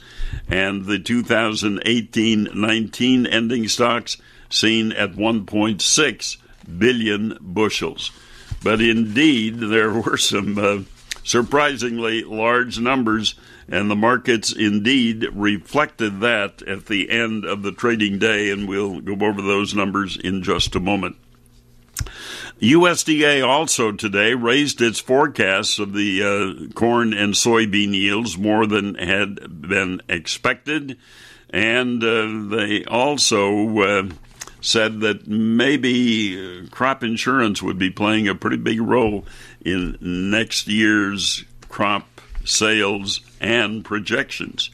and 0.49 0.85
the 0.85 0.99
2018 0.99 2.49
19 2.53 3.25
ending 3.25 3.67
stocks 3.69 4.17
seen 4.49 4.91
at 4.91 5.13
1.6 5.13 6.37
billion 6.77 7.37
bushels. 7.41 8.11
But 8.63 8.81
indeed, 8.81 9.59
there 9.59 9.91
were 9.91 10.17
some 10.17 10.57
uh, 10.57 10.83
surprisingly 11.23 12.23
large 12.23 12.79
numbers, 12.79 13.35
and 13.67 13.89
the 13.89 13.95
markets 13.95 14.53
indeed 14.53 15.27
reflected 15.33 16.19
that 16.21 16.61
at 16.63 16.85
the 16.87 17.09
end 17.09 17.45
of 17.45 17.63
the 17.63 17.71
trading 17.71 18.19
day, 18.19 18.51
and 18.51 18.67
we'll 18.67 19.01
go 19.01 19.13
over 19.25 19.41
those 19.41 19.73
numbers 19.73 20.17
in 20.17 20.43
just 20.43 20.75
a 20.75 20.79
moment. 20.79 21.17
USDA 22.61 23.45
also 23.45 23.91
today 23.91 24.33
raised 24.33 24.81
its 24.81 24.99
forecasts 24.99 25.79
of 25.79 25.93
the 25.93 26.23
uh, 26.23 26.73
corn 26.73 27.13
and 27.13 27.33
soybean 27.33 27.93
yields 27.93 28.37
more 28.37 28.65
than 28.65 28.95
had 28.95 29.61
been 29.67 30.01
expected, 30.07 30.97
and 31.49 32.03
uh, 32.03 32.55
they 32.55 32.85
also 32.85 33.79
uh, 33.79 34.09
said 34.63 35.01
that 35.01 35.27
maybe 35.27 36.63
uh, 36.63 36.67
crop 36.71 37.03
insurance 37.03 37.61
would 37.61 37.77
be 37.77 37.89
playing 37.89 38.27
a 38.27 38.33
pretty 38.35 38.57
big 38.57 38.81
role 38.81 39.25
in 39.63 39.97
next 40.01 40.67
year's 40.67 41.43
crop 41.67 42.07
sales 42.45 43.21
and 43.39 43.83
projections. 43.83 44.69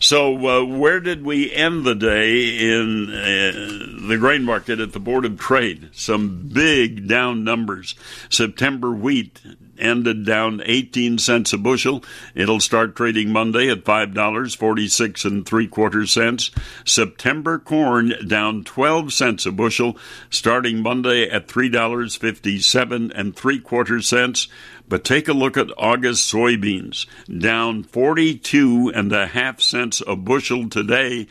So, 0.00 0.34
uh, 0.34 0.64
where 0.64 1.00
did 1.00 1.24
we 1.24 1.52
end 1.52 1.84
the 1.84 1.94
day 1.94 2.58
in 2.58 3.08
uh, 3.08 4.08
the 4.08 4.16
grain 4.18 4.42
market 4.42 4.80
at 4.80 4.92
the 4.92 5.00
Board 5.00 5.24
of 5.24 5.38
Trade? 5.38 5.90
Some 5.92 6.50
big 6.52 7.06
down 7.06 7.44
numbers. 7.44 7.94
September 8.28 8.90
wheat 8.90 9.40
ended 9.82 10.24
down 10.24 10.62
18 10.64 11.18
cents 11.18 11.52
a 11.52 11.58
bushel. 11.58 12.02
It'll 12.34 12.60
start 12.60 12.96
trading 12.96 13.30
Monday 13.30 13.68
at 13.68 13.84
$5.46 13.84 15.24
and 15.24 15.44
three 15.44 15.66
quarter 15.66 16.06
cents. 16.06 16.50
September 16.84 17.58
corn 17.58 18.14
down 18.26 18.64
12 18.64 19.12
cents 19.12 19.44
a 19.44 19.52
bushel, 19.52 19.98
starting 20.30 20.80
Monday 20.80 21.28
at 21.28 21.48
$3.57 21.48 23.12
and 23.14 23.36
three 23.36 23.58
quarter 23.58 24.00
cents. 24.00 24.48
But 24.88 25.04
take 25.04 25.28
a 25.28 25.32
look 25.32 25.56
at 25.56 25.70
August 25.76 26.32
soybeans, 26.32 27.06
down 27.26 27.82
42 27.82 28.92
and 28.94 29.12
a 29.12 29.26
half 29.26 29.60
cents 29.60 30.02
a 30.06 30.16
bushel 30.16 30.68
today. 30.68 31.28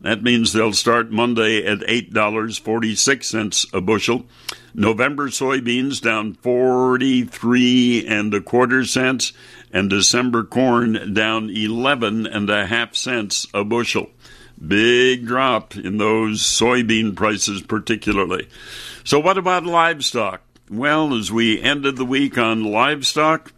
That 0.00 0.22
means 0.22 0.52
they'll 0.52 0.72
start 0.72 1.10
Monday 1.10 1.64
at 1.64 1.80
$8.46 1.80 3.74
a 3.74 3.80
bushel. 3.80 4.26
November 4.72 5.28
soybeans 5.28 6.00
down 6.00 6.34
43 6.34 8.06
and 8.06 8.32
a 8.32 8.40
quarter 8.40 8.84
cents, 8.84 9.32
and 9.72 9.90
December 9.90 10.44
corn 10.44 11.12
down 11.14 11.50
11 11.50 12.26
and 12.26 12.48
a 12.48 12.66
half 12.66 12.94
cents 12.94 13.48
a 13.52 13.64
bushel. 13.64 14.10
Big 14.64 15.26
drop 15.26 15.76
in 15.76 15.98
those 15.98 16.42
soybean 16.42 17.16
prices, 17.16 17.62
particularly. 17.62 18.48
So, 19.04 19.18
what 19.18 19.38
about 19.38 19.64
livestock? 19.64 20.42
Well, 20.70 21.14
as 21.14 21.32
we 21.32 21.60
ended 21.60 21.96
the 21.96 22.04
week 22.04 22.36
on 22.38 22.64
livestock, 22.64 23.52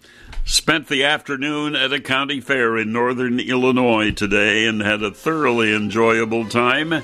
spent 0.45 0.89
the 0.89 1.05
afternoon 1.05 1.77
at 1.77 1.93
a 1.93 2.01
county 2.01 2.41
fair 2.41 2.77
in 2.77 2.93
northern 2.93 3.39
Illinois 3.39 4.11
today 4.11 4.67
and 4.67 4.81
had 4.83 5.03
a 5.03 5.11
thoroughly 5.11 5.75
enjoyable 5.75 6.49
time. 6.49 7.03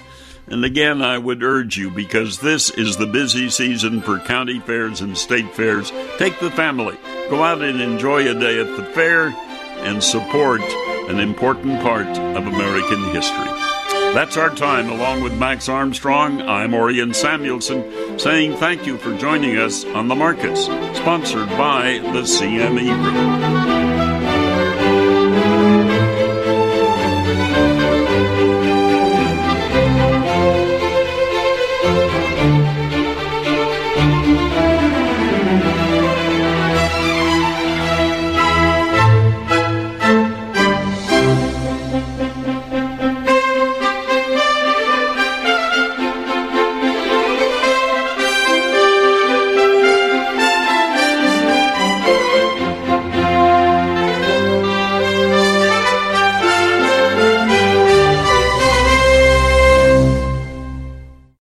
And 0.50 0.64
again, 0.64 1.02
I 1.02 1.18
would 1.18 1.42
urge 1.42 1.76
you, 1.76 1.90
because 1.90 2.38
this 2.40 2.70
is 2.70 2.96
the 2.96 3.06
busy 3.06 3.50
season 3.50 4.00
for 4.00 4.18
county 4.18 4.58
fairs 4.60 5.02
and 5.02 5.16
state 5.16 5.54
fairs, 5.54 5.92
take 6.16 6.40
the 6.40 6.50
family, 6.50 6.96
go 7.28 7.44
out 7.44 7.60
and 7.60 7.82
enjoy 7.82 8.28
a 8.28 8.34
day 8.34 8.58
at 8.58 8.76
the 8.76 8.84
fair, 8.84 9.34
and 9.80 10.02
support 10.02 10.62
an 10.62 11.20
important 11.20 11.80
part 11.82 12.08
of 12.08 12.46
American 12.46 13.04
history. 13.10 13.67
That's 14.14 14.36
our 14.36 14.50
time. 14.54 14.88
Along 14.90 15.22
with 15.22 15.38
Max 15.38 15.68
Armstrong, 15.68 16.42
I'm 16.42 16.74
Orion 16.74 17.14
Samuelson 17.14 18.18
saying 18.18 18.56
thank 18.56 18.86
you 18.86 18.96
for 18.98 19.16
joining 19.16 19.56
us 19.58 19.84
on 19.84 20.08
the 20.08 20.14
markets, 20.14 20.62
sponsored 20.98 21.48
by 21.50 21.98
the 22.12 22.22
CME 22.22 23.02
Group. 23.02 23.97